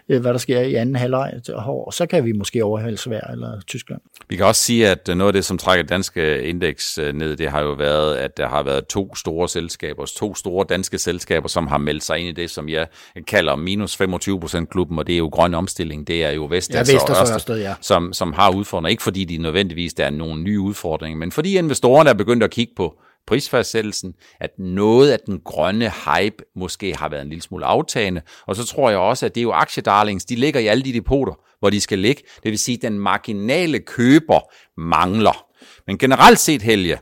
øh, 0.09 0.21
hvad 0.21 0.33
der 0.33 0.39
sker 0.39 0.61
i 0.61 0.75
anden 0.75 0.97
halvleg, 0.97 1.41
og 1.55 1.95
så 1.95 2.07
kan 2.07 2.25
vi 2.25 2.33
måske 2.33 2.65
overhælde 2.65 2.99
Sverige 2.99 3.33
eller 3.33 3.61
Tyskland. 3.67 4.01
Vi 4.29 4.37
kan 4.37 4.47
også 4.47 4.63
sige, 4.63 4.89
at 4.89 5.07
noget 5.07 5.29
af 5.29 5.33
det, 5.33 5.45
som 5.45 5.59
trækker 5.59 5.85
danske 5.85 6.43
indeks 6.43 6.99
øh, 6.99 7.15
ned, 7.15 7.37
det 7.37 7.51
har 7.51 7.61
jo 7.61 7.73
været, 7.73 8.17
at 8.17 8.37
der 8.37 8.49
har 8.49 8.63
været 8.63 8.87
to 8.87 9.15
store 9.15 9.49
selskaber, 9.49 10.07
to 10.07 10.35
store 10.35 10.67
danske 10.69 10.99
selskaber, 10.99 11.49
som 11.49 11.67
har 11.67 11.79
meldt 11.79 12.05
sig 12.05 12.19
ind 12.19 12.29
i 12.29 12.43
det, 12.43 12.51
som 12.51 12.69
jeg 12.69 12.87
kalder 13.27 13.57
minus 13.57 14.01
25% 14.01 14.65
klubben, 14.65 14.99
og 14.99 15.07
det 15.07 15.15
er 15.15 15.20
jo 15.21 15.29
grøn 15.29 15.55
omstilling, 15.55 16.07
det 16.07 16.25
er 16.25 16.31
jo 16.31 16.47
Vestas, 16.47 16.75
ja, 16.75 16.95
Vestas 16.95 17.11
og 17.11 17.17
Ørsted, 17.21 17.35
Ørsted 17.35 17.59
ja. 17.59 17.75
som, 17.81 18.13
som 18.13 18.33
har 18.33 18.51
udfordringer. 18.51 18.91
Ikke 18.91 19.03
fordi 19.03 19.25
de 19.25 19.39
nødvendigvis 19.39 19.95
der 19.95 20.05
er 20.07 20.11
nogle 20.11 20.43
nye 20.43 20.61
udfordringer, 20.61 21.19
men 21.19 21.33
fordi 21.33 21.59
investorerne 21.59 22.11
er 22.11 22.15
begyndt 22.15 22.43
at 22.43 22.51
kigge 22.51 22.73
på 22.77 22.95
prisfastsættelsen, 23.27 24.15
at 24.41 24.51
noget 24.59 25.13
af 25.13 25.19
den 25.27 25.41
grønne 25.45 25.93
hype 26.05 26.45
måske 26.57 26.97
har 26.97 27.09
været 27.09 27.23
en 27.23 27.29
lille 27.29 27.43
smule 27.43 27.65
aftagende, 27.65 28.21
og 28.47 28.57
så 28.57 28.65
tror 28.65 28.91
jeg 28.91 28.99
også, 28.99 29.27
at 29.27 29.35
det 29.35 29.41
er 29.41 29.43
jo 29.43 29.53
aktiedarlings, 29.53 30.25
de 30.25 30.37
ligger 30.37 30.61
i 30.61 30.67
alle 30.67 30.85
de 30.85 30.93
depoter, 30.93 31.33
hvor 31.59 31.71
de 31.71 31.81
skal 31.81 31.99
ligge. 31.99 32.23
Det 32.43 32.51
vil 32.51 32.59
sige, 32.59 32.77
at 32.77 32.83
den 32.83 32.99
marginale 32.99 33.79
køber 33.79 34.41
mangler. 34.81 35.47
Men 35.87 35.99
generelt 35.99 36.39
set, 36.39 36.63
Helge, 36.63 36.99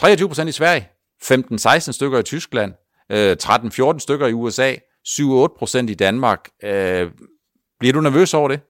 23% 0.00 0.46
i 0.46 0.52
Sverige, 0.52 0.88
15-16 1.24 1.92
stykker 1.92 2.18
i 2.18 2.22
Tyskland, 2.22 2.72
13-14 3.12 3.94
øh, 3.94 4.00
stykker 4.00 4.26
i 4.26 4.32
USA, 4.32 4.74
7-8% 5.08 5.78
i 5.78 5.94
Danmark. 5.94 6.48
Øh, 6.64 7.10
bliver 7.78 7.92
du 7.92 8.00
nervøs 8.00 8.34
over 8.34 8.48
det? 8.48 8.60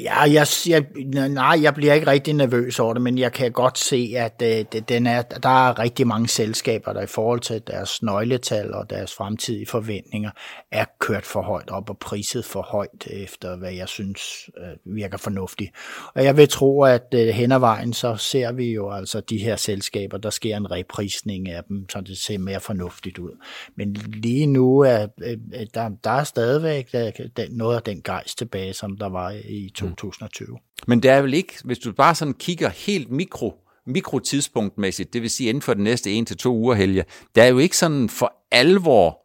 Ja, 0.00 0.20
jeg, 0.20 0.46
jeg, 0.68 0.86
nej, 1.28 1.58
jeg 1.62 1.74
bliver 1.74 1.94
ikke 1.94 2.06
rigtig 2.06 2.34
nervøs 2.34 2.78
over 2.78 2.92
det, 2.92 3.02
men 3.02 3.18
jeg 3.18 3.32
kan 3.32 3.52
godt 3.52 3.78
se, 3.78 4.14
at 4.16 4.42
øh, 4.44 4.80
den 4.88 5.06
er, 5.06 5.22
der 5.22 5.68
er 5.68 5.78
rigtig 5.78 6.06
mange 6.06 6.28
selskaber, 6.28 6.92
der 6.92 7.02
i 7.02 7.06
forhold 7.06 7.40
til 7.40 7.62
deres 7.66 8.02
nøgletal 8.02 8.74
og 8.74 8.90
deres 8.90 9.14
fremtidige 9.14 9.66
forventninger, 9.66 10.30
er 10.72 10.84
kørt 10.98 11.26
for 11.26 11.42
højt 11.42 11.70
op 11.70 11.90
og 11.90 11.98
priset 11.98 12.44
for 12.44 12.62
højt, 12.62 13.06
efter 13.10 13.56
hvad 13.56 13.72
jeg 13.72 13.88
synes 13.88 14.50
øh, 14.58 14.94
virker 14.96 15.18
fornuftigt. 15.18 15.70
Og 16.14 16.24
jeg 16.24 16.36
vil 16.36 16.48
tro, 16.48 16.82
at 16.82 17.14
øh, 17.14 17.28
hen 17.28 17.52
ad 17.52 17.58
vejen, 17.58 17.92
så 17.92 18.16
ser 18.16 18.52
vi 18.52 18.72
jo 18.72 18.90
altså 18.90 19.20
de 19.20 19.38
her 19.38 19.56
selskaber, 19.56 20.18
der 20.18 20.30
sker 20.30 20.56
en 20.56 20.70
reprisning 20.70 21.48
af 21.48 21.64
dem, 21.68 21.88
så 21.88 22.00
det 22.00 22.18
ser 22.18 22.38
mere 22.38 22.60
fornuftigt 22.60 23.18
ud. 23.18 23.42
Men 23.76 23.92
lige 23.92 24.46
nu 24.46 24.80
er 24.80 25.06
øh, 25.22 25.32
øh 25.32 25.66
der, 25.74 25.90
der 26.04 26.10
er 26.10 26.24
stadigvæk 26.24 26.88
øh, 26.94 27.00
der, 27.00 27.10
der, 27.36 27.46
noget 27.50 27.76
af 27.76 27.82
den 27.82 28.02
gejst 28.02 28.38
tilbage, 28.38 28.72
som 28.72 28.96
der 28.96 29.08
var 29.08 29.30
i 29.30 29.72
2020. 29.94 30.58
Men 30.86 31.02
det 31.02 31.10
er 31.10 31.22
vel 31.22 31.34
ikke, 31.34 31.54
hvis 31.64 31.78
du 31.78 31.92
bare 31.92 32.14
sådan 32.14 32.34
kigger 32.34 32.68
helt 32.68 33.10
mikro, 33.10 33.54
mikrotidspunktmæssigt, 33.86 35.12
det 35.12 35.22
vil 35.22 35.30
sige 35.30 35.48
inden 35.48 35.62
for 35.62 35.74
de 35.74 35.82
næste 35.82 36.12
en 36.12 36.26
til 36.26 36.36
to 36.36 36.56
uger, 36.56 36.74
Helge, 36.74 37.04
der 37.34 37.42
er 37.42 37.48
jo 37.48 37.58
ikke 37.58 37.76
sådan 37.76 38.08
for 38.08 38.32
alvor, 38.50 39.18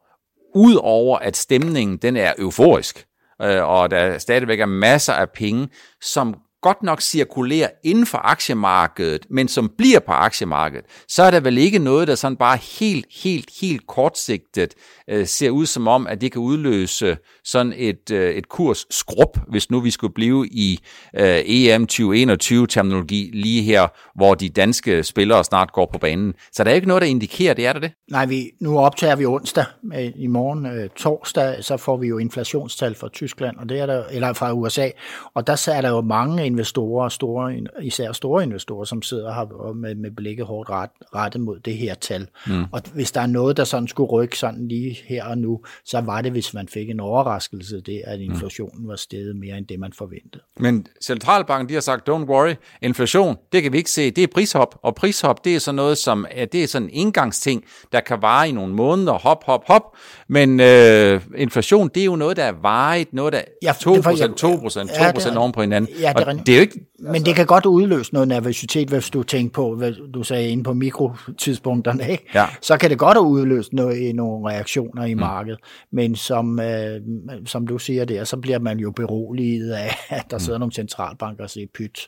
ud 0.56 0.76
over 0.76 1.18
at 1.18 1.38
stemningen 1.38 1.98
den 1.98 2.16
er 2.16 2.34
euforisk, 2.38 3.06
øh, 3.42 3.64
og 3.64 3.92
der 3.92 4.18
stadigvæk 4.18 4.60
er 4.60 4.66
masser 4.66 5.14
af 5.14 5.30
penge, 5.30 5.68
som 6.02 6.36
godt 6.64 6.84
nok 6.84 7.02
cirkulerer 7.02 7.70
inden 7.84 8.06
for 8.06 8.18
aktiemarkedet, 8.18 9.26
men 9.30 9.48
som 9.48 9.72
bliver 9.78 10.00
på 10.00 10.12
aktiemarkedet, 10.12 10.86
så 11.08 11.24
er 11.24 11.32
der 11.32 11.40
vel 11.40 11.58
ikke 11.58 11.80
noget, 11.80 12.08
der 12.08 12.16
sådan 12.16 12.38
bare 12.38 12.58
helt, 12.80 13.06
helt, 13.24 13.50
helt 13.62 13.88
kortsigtet 13.88 14.74
øh, 15.10 15.28
ser 15.28 15.50
ud 15.50 15.66
som 15.66 15.88
om, 15.88 16.08
at 16.08 16.22
det 16.22 16.32
kan 16.32 16.42
udløse 16.42 17.18
sådan 17.44 17.74
et, 17.76 18.12
øh, 18.12 18.36
et 18.36 18.50
kurs 18.50 18.86
skrub, 18.90 19.38
hvis 19.48 19.72
nu 19.72 19.80
vi 19.80 19.92
skulle 19.92 20.14
blive 20.14 20.48
i 20.48 20.80
øh, 21.20 21.42
EM 21.46 21.88
2021-terminologi 21.92 23.30
lige 23.34 23.62
her, 23.62 23.88
hvor 24.16 24.34
de 24.34 24.50
danske 24.50 25.04
spillere 25.04 25.44
snart 25.44 25.72
går 25.74 25.90
på 25.92 25.98
banen. 25.98 26.34
Så 26.52 26.64
der 26.64 26.72
er 26.72 26.76
ikke 26.76 26.88
noget, 26.88 27.02
der 27.02 27.08
indikerer, 27.08 27.54
det 27.54 27.66
er 27.66 27.74
der 27.74 27.80
det? 27.80 27.92
Nej, 28.12 28.26
vi, 28.26 28.52
nu 28.62 28.80
optager 28.80 29.16
vi 29.16 29.26
onsdag. 29.26 29.66
Øh, 29.96 30.12
I 30.16 30.28
morgen 30.28 30.66
øh, 30.66 30.90
torsdag, 30.90 31.64
så 31.64 31.78
får 31.78 31.98
vi 31.98 32.08
jo 32.08 32.18
inflationstal 32.18 32.96
fra 32.96 33.10
Tyskland, 33.10 33.58
og 33.58 33.70
det 33.70 33.80
er 33.80 33.86
der, 33.86 34.04
eller 34.12 34.34
fra 34.34 34.54
USA, 34.54 34.90
og 35.36 35.48
der 35.48 35.70
er 35.74 35.82
der 35.82 35.90
jo 35.90 36.02
mange 36.02 36.46
investorer, 36.54 37.10
store, 37.10 37.54
især 37.82 38.12
store 38.12 38.44
investorer, 38.44 38.86
som 38.86 39.02
sidder 39.02 39.34
her 39.34 39.74
med, 39.74 39.96
med 39.96 40.12
blikket 40.12 40.46
hårdt 40.46 40.70
ret, 40.70 40.90
rettet 41.16 41.42
mod 41.42 41.60
det 41.60 41.78
her 41.78 41.94
tal. 41.96 42.28
Mm. 42.48 42.64
Og 42.72 42.82
hvis 42.94 43.12
der 43.12 43.22
er 43.22 43.28
noget, 43.28 43.58
der 43.58 43.64
sådan 43.64 43.88
skulle 43.88 44.10
rykke 44.10 44.38
sådan 44.38 44.68
lige 44.68 44.98
her 45.06 45.26
og 45.26 45.38
nu, 45.38 45.60
så 45.86 46.02
var 46.02 46.22
det, 46.22 46.32
hvis 46.32 46.54
man 46.54 46.68
fik 46.68 46.90
en 46.90 47.00
overraskelse, 47.00 47.82
det 47.82 48.02
at 48.06 48.20
mm. 48.20 48.26
inflationen 48.26 48.88
var 48.88 48.96
steget 48.96 49.36
mere 49.36 49.58
end 49.58 49.68
det, 49.68 49.80
man 49.80 49.94
forventede. 49.98 50.44
Men 50.60 50.88
centralbanken, 51.04 51.70
de 51.70 51.74
har 51.74 51.82
sagt, 51.82 52.10
don't 52.10 52.26
worry, 52.26 52.54
inflation, 52.82 53.38
det 53.52 53.64
kan 53.64 53.72
vi 53.72 53.78
ikke 53.78 53.92
se, 53.92 54.12
det 54.12 54.24
er 54.24 54.28
prishop, 54.34 54.80
og 54.84 54.96
prishop, 54.96 55.46
det 55.46 55.56
er 55.56 55.60
sådan 55.60 55.76
noget 55.76 55.98
som, 55.98 56.26
det 56.52 56.64
er 56.64 56.68
sådan 56.68 56.88
en 56.88 56.94
indgangsting, 56.94 57.64
der 57.92 58.00
kan 58.00 58.22
vare 58.22 58.50
i 58.50 58.52
nogle 58.52 58.74
måneder, 58.74 59.14
hop, 59.14 59.44
hop, 59.44 59.64
hop, 59.68 59.96
men 60.28 60.60
øh, 60.60 61.22
inflation, 61.38 61.90
det 61.96 62.02
er 62.02 62.06
jo 62.06 62.16
noget, 62.16 62.38
der 62.38 62.44
er 62.44 62.54
varigt, 62.62 63.14
noget, 63.14 63.34
der 63.34 63.40
er 63.40 63.44
ja, 63.62 63.72
2%, 63.72 63.76
2%, 63.76 63.84
2%, 63.84 65.24
2% 65.24 65.34
ja, 65.34 65.40
oven 65.40 65.52
på 65.52 65.62
hinanden. 65.62 65.96
Ja, 66.00 66.14
det 66.14 66.28
er, 66.28 66.40
og 66.40 66.43
det 66.46 66.54
er 66.54 66.58
jo 66.58 66.62
ikke 66.62 66.80
men 67.00 67.10
altså. 67.10 67.24
det 67.26 67.36
kan 67.36 67.46
godt 67.46 67.66
udløse 67.66 68.14
noget 68.14 68.28
nervøsitet, 68.28 68.90
hvis 68.90 69.10
du 69.10 69.24
tænker 69.24 69.54
på, 69.54 69.76
hvad 69.76 69.92
du 70.14 70.24
sagde 70.24 70.50
inde 70.50 70.64
på 70.64 70.74
mikrotidspunkterne, 70.74 72.12
ikke? 72.12 72.24
Ja. 72.36 72.46
så 72.62 72.78
kan 72.78 72.90
det 72.90 72.98
godt 72.98 73.18
udløse 73.18 73.76
noget, 73.76 74.16
nogle 74.16 74.50
reaktioner 74.50 75.06
i 75.06 75.14
mm. 75.14 75.20
markedet. 75.20 75.60
Men 75.92 76.16
som, 76.16 76.60
øh, 76.60 77.02
som 77.46 77.68
du 77.68 77.78
siger 77.78 78.06
der, 78.06 78.24
så 78.24 78.38
bliver 78.38 78.60
man 78.60 78.80
jo 78.80 78.92
beroliget 78.92 79.72
af, 79.72 79.96
at 80.10 80.26
der 80.32 80.38
mm. 80.38 80.40
sidder 80.40 80.60
nogle 80.60 80.74
centralbanker 80.74 81.44
og 81.44 81.50
siger 81.50 81.68
pyt 81.74 82.08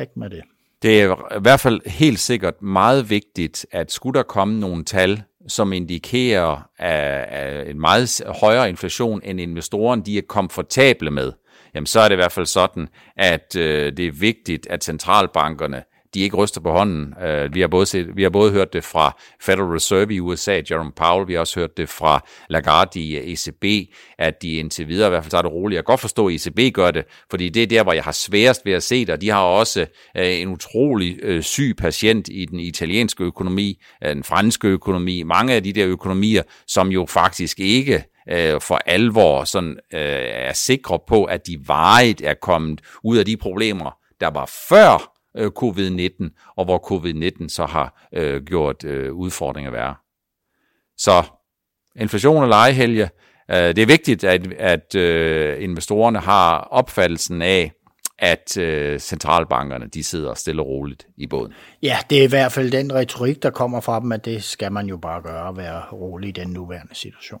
ikke 0.00 0.12
med 0.16 0.30
det. 0.30 0.42
Det 0.82 1.02
er 1.02 1.36
i 1.36 1.40
hvert 1.42 1.60
fald 1.60 1.80
helt 1.86 2.18
sikkert 2.18 2.62
meget 2.62 3.10
vigtigt, 3.10 3.66
at 3.72 3.92
skulle 3.92 4.16
der 4.18 4.22
komme 4.22 4.60
nogle 4.60 4.84
tal, 4.84 5.22
som 5.48 5.72
indikerer 5.72 6.68
af, 6.78 7.70
en 7.70 7.80
meget 7.80 8.22
højere 8.40 8.68
inflation, 8.68 9.20
end 9.24 9.40
investorerne 9.40 10.02
de 10.06 10.18
er 10.18 10.22
komfortable 10.28 11.10
med, 11.10 11.32
jamen 11.74 11.86
så 11.86 12.00
er 12.00 12.08
det 12.08 12.14
i 12.14 12.16
hvert 12.16 12.32
fald 12.32 12.46
sådan, 12.46 12.88
at 13.16 13.56
øh, 13.56 13.96
det 13.96 14.06
er 14.06 14.12
vigtigt, 14.12 14.66
at 14.70 14.84
centralbankerne 14.84 15.82
de 16.14 16.20
ikke 16.20 16.36
ryster 16.36 16.60
på 16.60 16.70
hånden. 16.70 17.14
Øh, 17.22 17.54
vi, 17.54 17.60
har 17.60 17.68
både 17.68 17.86
set, 17.86 18.16
vi 18.16 18.22
har 18.22 18.30
både 18.30 18.52
hørt 18.52 18.72
det 18.72 18.84
fra 18.84 19.16
Federal 19.40 19.68
Reserve 19.68 20.14
i 20.14 20.20
USA, 20.20 20.60
Jerome 20.70 20.92
Powell, 20.92 21.28
vi 21.28 21.32
har 21.32 21.40
også 21.40 21.60
hørt 21.60 21.76
det 21.76 21.88
fra 21.88 22.24
Lagarde 22.48 23.00
i 23.00 23.16
øh, 23.16 23.24
ECB, 23.24 23.90
at 24.18 24.42
de 24.42 24.56
indtil 24.56 24.88
videre 24.88 25.08
i 25.08 25.10
hvert 25.10 25.24
fald 25.24 25.30
tager 25.30 25.42
det 25.42 25.52
roligt. 25.52 25.76
Jeg 25.76 25.84
kan 25.84 25.92
godt 25.92 26.00
forstå, 26.00 26.28
at 26.28 26.34
ECB 26.34 26.74
gør 26.74 26.90
det, 26.90 27.04
fordi 27.30 27.48
det 27.48 27.62
er 27.62 27.66
der, 27.66 27.82
hvor 27.82 27.92
jeg 27.92 28.04
har 28.04 28.12
sværest 28.12 28.66
ved 28.66 28.72
at 28.72 28.82
se 28.82 29.00
det, 29.00 29.10
og 29.10 29.20
de 29.20 29.30
har 29.30 29.42
også 29.42 29.80
øh, 30.16 30.40
en 30.40 30.48
utrolig 30.48 31.18
øh, 31.22 31.42
syg 31.42 31.74
patient 31.78 32.28
i 32.28 32.44
den 32.44 32.60
italienske 32.60 33.24
økonomi, 33.24 33.82
øh, 34.04 34.14
den 34.14 34.24
franske 34.24 34.68
økonomi, 34.68 35.22
mange 35.22 35.54
af 35.54 35.62
de 35.62 35.72
der 35.72 35.86
økonomier, 35.86 36.42
som 36.66 36.88
jo 36.88 37.06
faktisk 37.08 37.60
ikke 37.60 38.04
øh, 38.30 38.60
for 38.60 38.80
alvor 38.86 39.44
sådan, 39.44 39.78
øh, 39.92 40.00
er 40.24 40.52
sikre 40.52 40.98
på, 41.06 41.24
at 41.24 41.46
de 41.46 41.58
varigt 41.66 42.22
er 42.22 42.34
kommet 42.34 42.80
ud 43.04 43.16
af 43.16 43.24
de 43.24 43.36
problemer, 43.36 43.98
der 44.20 44.30
var 44.30 44.46
før 44.68 45.12
øh, 45.36 45.50
covid-19, 45.62 46.54
og 46.56 46.64
hvor 46.64 46.92
covid-19 46.92 47.48
så 47.48 47.66
har 47.66 48.08
øh, 48.14 48.42
gjort 48.42 48.84
øh, 48.84 49.12
udfordringer 49.12 49.70
værre. 49.70 49.94
Så 50.96 51.24
inflation 51.96 52.42
og 52.42 52.48
lejehelge, 52.48 53.10
øh, 53.50 53.56
det 53.56 53.78
er 53.78 53.86
vigtigt, 53.86 54.24
at, 54.24 54.52
at 54.52 54.94
øh, 54.94 55.62
investorerne 55.62 56.18
har 56.18 56.58
opfattelsen 56.58 57.42
af, 57.42 57.72
at 58.18 58.58
øh, 58.58 58.98
centralbankerne 58.98 59.86
de 59.86 60.04
sidder 60.04 60.34
stille 60.34 60.62
og 60.62 60.68
roligt 60.68 61.06
i 61.16 61.26
båden. 61.26 61.52
Ja, 61.82 61.98
det 62.10 62.18
er 62.18 62.22
i 62.22 62.28
hvert 62.28 62.52
fald 62.52 62.70
den 62.70 62.94
retorik, 62.94 63.42
der 63.42 63.50
kommer 63.50 63.80
fra 63.80 64.00
dem, 64.00 64.12
at 64.12 64.24
det 64.24 64.44
skal 64.44 64.72
man 64.72 64.86
jo 64.86 64.96
bare 64.96 65.22
gøre, 65.22 65.56
være 65.56 65.82
rolig 65.92 66.28
i 66.28 66.32
den 66.32 66.48
nuværende 66.48 66.94
situation. 66.94 67.40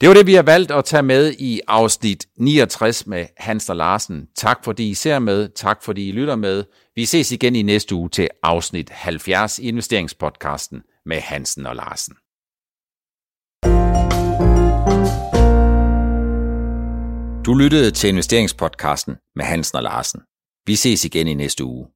Det 0.00 0.08
var 0.08 0.14
det, 0.14 0.26
vi 0.26 0.34
har 0.34 0.42
valgt 0.42 0.70
at 0.70 0.84
tage 0.84 1.02
med 1.02 1.32
i 1.38 1.60
afsnit 1.68 2.26
69 2.38 3.06
med 3.06 3.26
Hans 3.36 3.70
og 3.70 3.76
Larsen. 3.76 4.28
Tak 4.36 4.64
fordi 4.64 4.90
I 4.90 4.94
ser 4.94 5.18
med. 5.18 5.48
Tak 5.48 5.82
fordi 5.82 6.08
I 6.08 6.12
lytter 6.12 6.36
med. 6.36 6.64
Vi 6.94 7.04
ses 7.04 7.32
igen 7.32 7.56
i 7.56 7.62
næste 7.62 7.94
uge 7.94 8.08
til 8.08 8.28
afsnit 8.42 8.90
70 8.90 9.58
i 9.58 9.68
investeringspodcasten 9.68 10.82
med 11.06 11.20
Hansen 11.20 11.66
og 11.66 11.76
Larsen. 11.76 12.14
Du 17.46 17.54
lyttede 17.54 17.90
til 17.90 18.08
investeringspodcasten 18.08 19.16
med 19.36 19.44
Hansen 19.44 19.76
og 19.76 19.82
Larsen. 19.82 20.20
Vi 20.66 20.76
ses 20.76 21.04
igen 21.04 21.28
i 21.28 21.34
næste 21.34 21.64
uge. 21.64 21.93